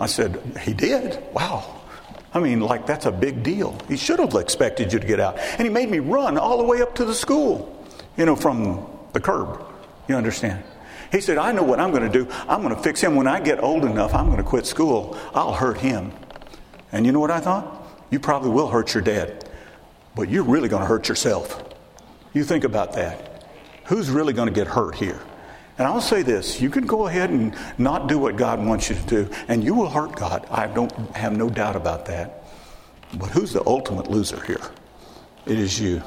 I 0.00 0.06
said, 0.06 0.40
He 0.62 0.72
did? 0.72 1.22
Wow. 1.34 1.82
I 2.32 2.40
mean, 2.40 2.60
like, 2.60 2.86
that's 2.86 3.06
a 3.06 3.12
big 3.12 3.42
deal. 3.42 3.78
He 3.86 3.96
should 3.96 4.18
have 4.18 4.34
expected 4.34 4.92
you 4.92 4.98
to 4.98 5.06
get 5.06 5.20
out. 5.20 5.38
And 5.38 5.62
he 5.62 5.68
made 5.68 5.90
me 5.90 6.00
run 6.00 6.38
all 6.38 6.58
the 6.58 6.64
way 6.64 6.82
up 6.82 6.94
to 6.96 7.04
the 7.04 7.14
school, 7.14 7.86
you 8.16 8.24
know, 8.24 8.34
from 8.34 8.88
the 9.12 9.20
curb. 9.20 9.62
You 10.08 10.16
understand? 10.16 10.64
He 11.14 11.20
said, 11.20 11.38
I 11.38 11.52
know 11.52 11.62
what 11.62 11.78
I'm 11.78 11.92
going 11.92 12.02
to 12.02 12.08
do. 12.08 12.28
I'm 12.48 12.60
going 12.60 12.74
to 12.74 12.82
fix 12.82 13.00
him. 13.00 13.14
When 13.14 13.28
I 13.28 13.38
get 13.38 13.62
old 13.62 13.84
enough, 13.84 14.12
I'm 14.12 14.26
going 14.26 14.38
to 14.38 14.42
quit 14.42 14.66
school. 14.66 15.16
I'll 15.32 15.52
hurt 15.52 15.78
him. 15.78 16.10
And 16.90 17.06
you 17.06 17.12
know 17.12 17.20
what 17.20 17.30
I 17.30 17.38
thought? 17.38 17.86
You 18.10 18.18
probably 18.18 18.50
will 18.50 18.66
hurt 18.66 18.94
your 18.94 19.02
dad, 19.04 19.48
but 20.16 20.28
you're 20.28 20.42
really 20.42 20.68
going 20.68 20.82
to 20.82 20.88
hurt 20.88 21.08
yourself. 21.08 21.72
You 22.32 22.42
think 22.42 22.64
about 22.64 22.94
that. 22.94 23.46
Who's 23.84 24.10
really 24.10 24.32
going 24.32 24.48
to 24.48 24.54
get 24.54 24.66
hurt 24.66 24.96
here? 24.96 25.20
And 25.78 25.86
I'll 25.86 26.00
say 26.00 26.22
this 26.22 26.60
you 26.60 26.68
can 26.68 26.84
go 26.84 27.06
ahead 27.06 27.30
and 27.30 27.54
not 27.78 28.08
do 28.08 28.18
what 28.18 28.34
God 28.34 28.64
wants 28.64 28.90
you 28.90 28.96
to 28.96 29.06
do, 29.06 29.30
and 29.46 29.62
you 29.62 29.72
will 29.72 29.90
hurt 29.90 30.16
God. 30.16 30.48
I 30.50 30.66
don't 30.66 30.90
have 31.14 31.36
no 31.36 31.48
doubt 31.48 31.76
about 31.76 32.06
that. 32.06 32.42
But 33.16 33.30
who's 33.30 33.52
the 33.52 33.64
ultimate 33.64 34.10
loser 34.10 34.44
here? 34.46 34.68
It 35.46 35.60
is 35.60 35.78
you. 35.78 36.02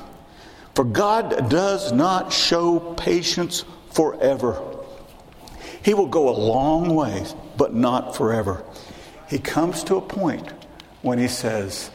For 0.76 0.84
God 0.84 1.50
does 1.50 1.94
not 1.94 2.34
show 2.34 2.80
patience 2.96 3.64
forever. 3.92 4.77
He 5.84 5.94
will 5.94 6.08
go 6.08 6.30
a 6.30 6.38
long 6.38 6.94
way, 6.94 7.26
but 7.58 7.74
not 7.74 8.16
forever. 8.16 8.64
He 9.30 9.40
comes 9.40 9.84
to 9.86 9.96
a 9.96 10.02
point 10.02 10.52
when 11.02 11.20
he 11.20 11.28
says, 11.28 11.92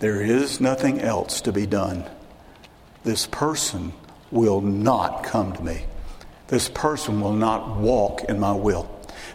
There 0.00 0.20
is 0.20 0.60
nothing 0.60 1.00
else 1.00 1.40
to 1.42 1.52
be 1.52 1.66
done. 1.66 2.04
This 3.04 3.26
person 3.26 3.92
will 4.30 4.60
not 4.60 5.24
come 5.24 5.52
to 5.54 5.62
me. 5.62 5.84
This 6.48 6.68
person 6.68 7.20
will 7.20 7.32
not 7.32 7.78
walk 7.78 8.24
in 8.24 8.38
my 8.38 8.52
will. 8.52 8.88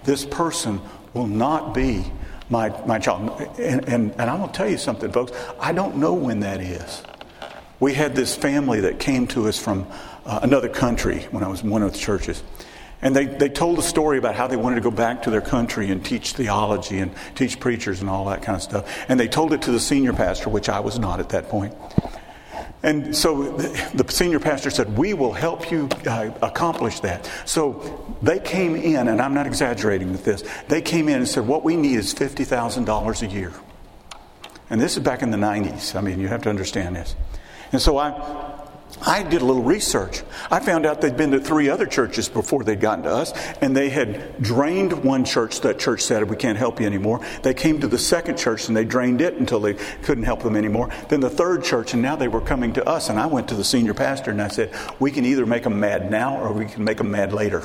This 0.04 0.26
person 0.26 0.82
will 1.14 1.28
not 1.28 1.74
be 1.74 2.06
my, 2.50 2.70
my 2.86 3.00
child. 3.00 3.42
And, 3.60 3.88
and, 3.88 4.12
and 4.12 4.22
I'm 4.22 4.38
going 4.38 4.52
to 4.52 4.56
tell 4.56 4.70
you 4.70 4.78
something, 4.78 5.12
folks. 5.12 5.32
I 5.60 5.74
don't 5.74 5.98
know 5.98 6.14
when 6.14 6.42
that 6.42 6.62
is. 6.62 7.04
We 7.80 7.94
had 7.94 8.16
this 8.16 8.36
family 8.36 8.82
that 8.82 9.00
came 9.00 9.28
to 9.28 9.48
us 9.48 9.60
from 9.60 9.88
uh, 10.26 10.40
another 10.42 10.70
country 10.70 11.28
when 11.32 11.44
I 11.44 11.48
was 11.48 11.62
in 11.62 11.70
one 11.70 11.84
of 11.84 11.94
the 11.94 12.00
churches. 12.00 12.42
And 13.02 13.16
they, 13.16 13.26
they 13.26 13.50
told 13.50 13.78
a 13.78 13.84
story 13.84 14.18
about 14.18 14.36
how 14.36 14.48
they 14.48 14.56
wanted 14.56 14.76
to 14.76 14.82
go 14.82 14.92
back 14.92 15.24
to 15.24 15.30
their 15.30 15.42
country 15.42 15.92
and 15.92 16.04
teach 16.04 16.34
theology 16.34 17.00
and 17.00 17.12
teach 17.36 17.60
preachers 17.60 18.02
and 18.02 18.10
all 18.10 18.26
that 18.26 18.42
kind 18.42 18.56
of 18.56 18.64
stuff. 18.64 19.06
And 19.08 19.20
they 19.20 19.28
told 19.28 19.54
it 19.54 19.62
to 19.64 19.72
the 19.72 19.80
senior 19.80 20.14
pastor, 20.14 20.50
which 20.50 20.68
I 20.68 20.80
was 20.80 20.98
not 20.98 21.20
at 21.20 21.30
that 21.30 21.48
point. 21.48 21.76
And 22.84 23.16
so 23.16 23.52
the, 23.58 24.06
senior 24.12 24.40
pastor 24.40 24.70
said, 24.70 24.98
We 24.98 25.14
will 25.14 25.34
help 25.34 25.72
you 25.72 25.90
uh, 26.06 26.32
accomplish 26.42 27.00
that. 27.02 27.30
So 27.46 28.16
they 28.22 28.40
came 28.40 28.76
in, 28.76 29.08
and 29.08 29.22
I'm 29.22 29.34
not 29.34 29.48
exaggerating 29.48 30.12
with 30.12 30.24
this, 30.24 30.44
they 30.68 30.82
came 30.82 31.10
in 31.10 31.18
and 31.18 31.28
said, 31.28 31.48
What 31.48 31.64
we 31.64 31.76
need 31.76 31.96
is 31.96 32.14
$50,000 32.14 33.22
a 33.22 33.34
year. 33.34 33.54
And 34.70 34.82
this 34.82 34.98
is 34.98 35.04
back 35.04 35.22
in 35.22 35.32
the 35.32 35.38
90s. 35.38 35.96
I 35.96 36.02
mean, 36.02 36.20
you 36.20 36.28
have 36.28 36.44
to 36.44 36.50
understand 36.50 36.96
this. 36.96 37.16
And 37.72 37.82
so 37.82 37.98
I, 37.98 38.12
I 39.02 39.22
did 39.22 39.42
a 39.42 39.46
little 39.46 39.64
research. 39.64 40.24
I 40.50 40.60
found 40.60 40.86
out 40.86 41.02
they'd 41.02 41.16
been 41.16 41.32
to 41.32 41.40
three 41.40 41.70
other 41.70 41.86
churches 41.86 42.30
before 42.30 42.64
they'd 42.64 42.80
gotten 42.80 43.04
to 43.04 43.12
us, 43.12 43.32
and 43.62 43.76
they 43.76 43.90
had 43.90 44.42
drained 44.42 45.04
one 45.04 45.24
church. 45.24 45.62
That 45.62 45.78
church 45.78 46.02
said, 46.02 46.30
We 46.30 46.36
can't 46.36 46.58
help 46.58 46.80
you 46.80 46.86
anymore. 46.88 47.24
They 47.44 47.54
came 47.54 47.80
to 47.82 47.88
the 47.88 47.98
second 47.98 48.38
church 48.38 48.68
and 48.68 48.76
they 48.76 48.86
drained 48.86 49.22
it 49.22 49.36
until 49.36 49.60
they 49.60 49.76
couldn't 50.04 50.24
help 50.24 50.42
them 50.42 50.56
anymore. 50.56 50.90
Then 51.10 51.20
the 51.20 51.30
third 51.30 51.64
church, 51.64 51.94
and 51.94 52.02
now 52.02 52.16
they 52.16 52.28
were 52.28 52.42
coming 52.42 52.74
to 52.74 52.88
us. 52.88 53.10
And 53.10 53.20
I 53.20 53.28
went 53.28 53.50
to 53.50 53.56
the 53.56 53.64
senior 53.64 53.94
pastor 53.94 54.32
and 54.32 54.42
I 54.42 54.48
said, 54.48 54.74
We 55.00 55.12
can 55.12 55.26
either 55.26 55.46
make 55.46 55.64
them 55.64 55.80
mad 55.80 56.10
now 56.10 56.40
or 56.42 56.52
we 56.52 56.66
can 56.66 56.84
make 56.84 56.98
them 56.98 57.12
mad 57.12 57.34
later. 57.34 57.64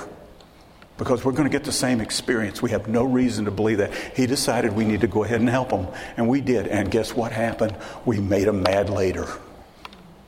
Because 0.98 1.24
we're 1.24 1.32
going 1.32 1.48
to 1.48 1.50
get 1.50 1.64
the 1.64 1.72
same 1.72 2.00
experience. 2.00 2.61
We 2.61 2.70
have 2.70 2.87
no 2.87 3.04
reason 3.04 3.46
to 3.46 3.50
believe 3.50 3.78
that. 3.78 3.92
He 4.14 4.26
decided 4.26 4.74
we 4.74 4.85
need 4.85 5.00
to 5.00 5.06
go 5.06 5.24
ahead 5.24 5.40
and 5.40 5.48
help 5.48 5.70
them. 5.70 5.88
And 6.16 6.28
we 6.28 6.40
did. 6.40 6.66
And 6.66 6.90
guess 6.90 7.14
what 7.14 7.32
happened? 7.32 7.76
We 8.04 8.20
made 8.20 8.46
them 8.46 8.62
mad 8.62 8.90
later. 8.90 9.26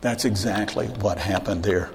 That's 0.04 0.26
exactly 0.26 0.88
what 0.88 1.16
happened 1.16 1.62
there. 1.62 1.90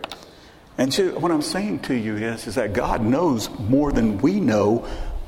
And 0.79 0.91
so 0.91 1.19
what 1.19 1.31
I'm 1.31 1.43
saying 1.43 1.81
to 1.81 1.93
you 1.93 2.17
is, 2.17 2.47
is 2.47 2.55
that 2.55 2.73
God 2.73 3.03
knows 3.03 3.51
more 3.59 3.91
than 3.91 4.17
we 4.17 4.39
know 4.39 4.79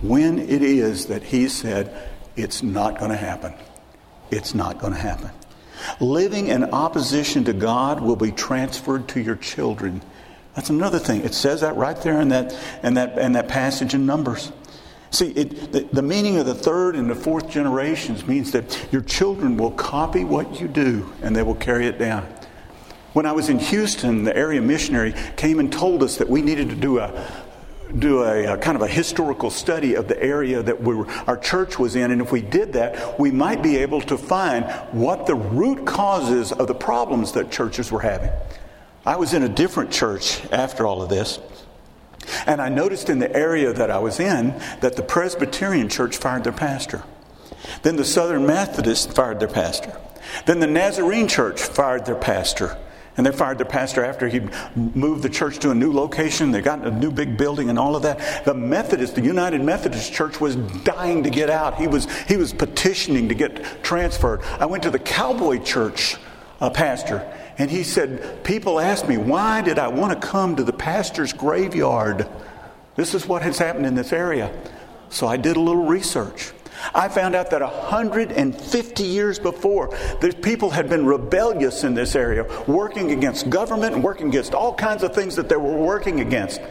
when 0.02 0.40
it 0.40 0.64
is 0.64 1.06
that 1.06 1.22
He 1.22 1.48
said, 1.48 1.96
it's 2.36 2.64
not 2.64 2.98
going 2.98 3.12
to 3.12 3.18
happen. 3.18 3.54
It's 4.32 4.56
not 4.56 4.80
going 4.80 4.94
to 4.94 5.00
happen. 5.00 5.30
Living 6.00 6.48
in 6.48 6.74
opposition 6.74 7.44
to 7.44 7.54
God 7.54 8.02
will 8.02 8.16
be 8.16 8.32
transferred 8.32 9.08
to 9.10 9.22
your 9.22 9.36
children. 9.36 10.02
That's 10.56 10.72
another 10.72 10.98
thing. 10.98 11.22
It 11.22 11.36
says 11.36 11.62
that 11.62 11.76
right 11.76 12.02
there 12.02 12.20
in 12.20 12.30
that, 12.30 12.58
in 12.82 12.96
that, 12.96 13.16
in 13.20 13.34
that 13.34 13.48
passage 13.48 13.94
in 13.94 14.08
Numbers. 14.08 14.52
See, 15.12 15.30
it, 15.30 15.72
the, 15.72 15.82
the 15.94 16.02
meaning 16.02 16.38
of 16.38 16.48
the 16.48 16.56
third 16.56 16.96
and 16.96 17.12
the 17.12 17.16
fourth 17.16 17.48
generations 17.48 18.26
means 18.26 18.54
that 18.54 18.88
your 18.92 19.04
children 19.04 19.56
will 19.56 19.70
copy 19.70 20.24
what 20.24 20.60
you 20.60 20.68
do 20.68 21.14
and 21.22 21.36
they 21.36 21.44
will 21.44 21.54
carry 21.54 21.86
it 21.86 22.00
down. 22.00 22.28
When 23.14 23.26
I 23.26 23.34
was 23.34 23.50
in 23.50 23.60
Houston, 23.60 24.24
the 24.24 24.36
area 24.36 24.62
missionary 24.62 25.14
came 25.36 25.60
and 25.60 25.72
told 25.72 26.02
us 26.02 26.18
that 26.18 26.30
we 26.30 26.42
needed 26.42 26.70
to 26.70 26.76
do 26.76 27.00
a 27.00 27.30
do 28.00 28.24
a, 28.24 28.54
a, 28.54 28.58
kind 28.58 28.78
of 28.78 28.82
a 28.82 28.88
historical 28.88 29.50
study 29.50 29.96
of 29.96 30.08
the 30.08 30.22
area 30.24 30.64
that 30.64 30.82
we 30.82 30.96
were, 30.96 31.08
our 31.28 31.36
church 31.36 31.78
was 31.78 31.96
in, 31.98 32.12
and 32.12 32.22
if 32.22 32.32
we 32.32 32.42
did 32.42 32.72
that, 32.72 33.20
we 33.20 33.32
might 33.32 33.62
be 33.62 33.76
able 33.76 34.00
to 34.00 34.18
find 34.18 34.64
what 34.94 35.28
the 35.28 35.36
root 35.36 35.86
causes 35.86 36.54
of 36.54 36.68
the 36.68 36.74
problems 36.74 37.34
that 37.34 37.52
churches 37.52 37.92
were 37.92 38.00
having. 38.00 38.32
I 39.06 39.18
was 39.18 39.34
in 39.34 39.44
a 39.44 39.50
different 39.50 39.92
church 39.92 40.42
after 40.54 40.88
all 40.88 41.02
of 41.02 41.10
this, 41.10 41.40
and 42.46 42.62
I 42.62 42.70
noticed 42.70 43.10
in 43.10 43.20
the 43.20 43.36
area 43.36 43.74
that 43.74 43.92
I 43.92 44.00
was 44.00 44.22
in 44.22 44.58
that 44.80 44.96
the 44.96 45.04
Presbyterian 45.04 45.90
church 45.90 46.16
fired 46.16 46.44
their 46.44 46.54
pastor. 46.54 47.04
Then 47.84 47.96
the 47.96 48.06
Southern 48.06 48.46
Methodist 48.46 49.14
fired 49.14 49.40
their 49.40 49.50
pastor. 49.50 49.98
Then 50.46 50.60
the 50.60 50.68
Nazarene 50.68 51.28
church 51.28 51.62
fired 51.62 52.06
their 52.06 52.16
pastor. 52.16 52.78
And 53.18 53.26
they 53.26 53.32
fired 53.32 53.58
their 53.58 53.66
pastor 53.66 54.06
after 54.06 54.30
he 54.30 54.40
moved 54.76 55.22
the 55.22 55.30
church 55.30 55.60
to 55.60 55.72
a 55.72 55.76
new 55.76 55.92
location. 55.92 56.52
They 56.52 56.62
got 56.62 56.86
a 56.86 56.92
new 56.92 57.12
big 57.12 57.38
building 57.38 57.70
and 57.70 57.78
all 57.78 57.96
of 57.96 58.04
that. 58.04 58.46
The 58.46 58.54
Methodist, 58.54 59.16
the 59.16 59.22
United 59.22 59.62
Methodist 59.62 60.14
Church, 60.14 60.40
was 60.40 60.56
dying 60.56 61.24
to 61.24 61.30
get 61.30 61.50
out. 61.50 61.76
He 61.76 61.88
was, 61.88 62.08
he 62.24 62.38
was 62.38 62.54
petitioning 62.54 63.28
to 63.28 63.36
get 63.36 63.84
transferred. 63.84 64.42
I 64.60 64.66
went 64.66 64.84
to 64.84 64.90
the 64.90 65.00
Cowboy 65.00 65.60
Church 65.60 66.16
uh, 66.62 66.70
pastor, 66.70 67.30
and 67.58 67.70
he 67.70 67.84
said, 67.84 68.44
People 68.44 68.80
asked 68.80 69.10
me, 69.10 69.18
why 69.18 69.62
did 69.62 69.78
I 69.78 69.90
want 69.90 70.20
to 70.20 70.28
come 70.28 70.56
to 70.56 70.64
the 70.64 70.74
pastor's 70.74 71.34
graveyard? 71.34 72.30
This 72.96 73.14
is 73.14 73.28
what 73.28 73.42
has 73.42 73.58
happened 73.58 73.86
in 73.86 73.96
this 73.96 74.14
area. 74.14 74.54
So 75.10 75.28
I 75.28 75.36
did 75.36 75.58
a 75.58 75.60
little 75.60 75.86
research. 75.86 76.54
I 76.94 77.08
found 77.10 77.36
out 77.36 77.50
that 77.52 77.62
150 77.62 79.04
years 79.04 79.40
before, 79.40 79.96
the 80.20 80.34
people 80.42 80.70
had 80.70 80.90
been 80.90 81.06
rebellious 81.06 81.84
in 81.84 81.94
this 81.94 82.16
area, 82.16 82.46
working 82.68 83.12
against 83.12 83.50
government 83.50 84.02
working 84.02 84.28
against 84.28 84.54
all 84.54 84.74
kinds 84.74 85.04
of 85.04 85.14
things 85.14 85.36
that 85.36 85.50
they 85.50 85.56
were 85.56 85.78
working 85.78 86.20
against. 86.20 86.62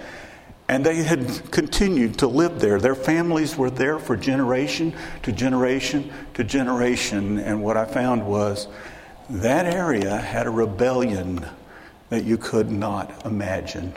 And 0.68 0.86
they 0.86 1.02
had 1.02 1.50
continued 1.50 2.18
to 2.18 2.28
live 2.28 2.60
there. 2.60 2.78
Their 2.78 2.94
families 2.94 3.56
were 3.56 3.70
there 3.70 3.98
for 3.98 4.16
generation 4.16 4.94
to 5.22 5.32
generation 5.32 6.12
to 6.34 6.44
generation. 6.44 7.38
And 7.38 7.62
what 7.62 7.76
I 7.76 7.84
found 7.84 8.24
was 8.24 8.68
that 9.28 9.66
area 9.66 10.16
had 10.16 10.46
a 10.46 10.50
rebellion 10.50 11.44
that 12.08 12.24
you 12.24 12.36
could 12.36 12.70
not 12.70 13.24
imagine. 13.24 13.92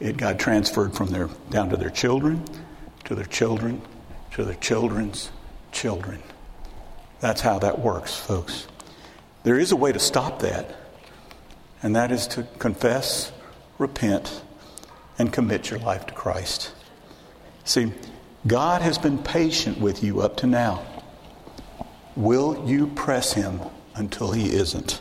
It 0.00 0.16
got 0.16 0.38
transferred 0.38 0.94
from 0.94 1.08
there 1.08 1.28
down 1.50 1.68
to 1.70 1.76
their 1.76 1.90
children, 1.90 2.44
to 3.04 3.14
their 3.14 3.26
children, 3.26 3.82
to 4.32 4.44
their 4.44 4.54
children's 4.54 5.30
children. 5.72 6.22
That's 7.20 7.40
how 7.40 7.58
that 7.60 7.78
works, 7.78 8.18
folks. 8.18 8.66
There 9.44 9.58
is 9.58 9.72
a 9.72 9.76
way 9.76 9.92
to 9.92 9.98
stop 9.98 10.40
that, 10.40 10.74
and 11.82 11.96
that 11.96 12.12
is 12.12 12.26
to 12.28 12.44
confess, 12.58 13.32
repent, 13.78 14.42
and 15.18 15.32
commit 15.32 15.70
your 15.70 15.80
life 15.80 16.06
to 16.06 16.14
Christ. 16.14 16.72
See, 17.64 17.92
God 18.46 18.82
has 18.82 18.98
been 18.98 19.18
patient 19.18 19.78
with 19.78 20.02
you 20.02 20.20
up 20.20 20.36
to 20.38 20.46
now. 20.46 20.84
Will 22.16 22.68
you 22.68 22.88
press 22.88 23.32
Him 23.32 23.60
until 23.94 24.32
He 24.32 24.52
isn't? 24.52 25.00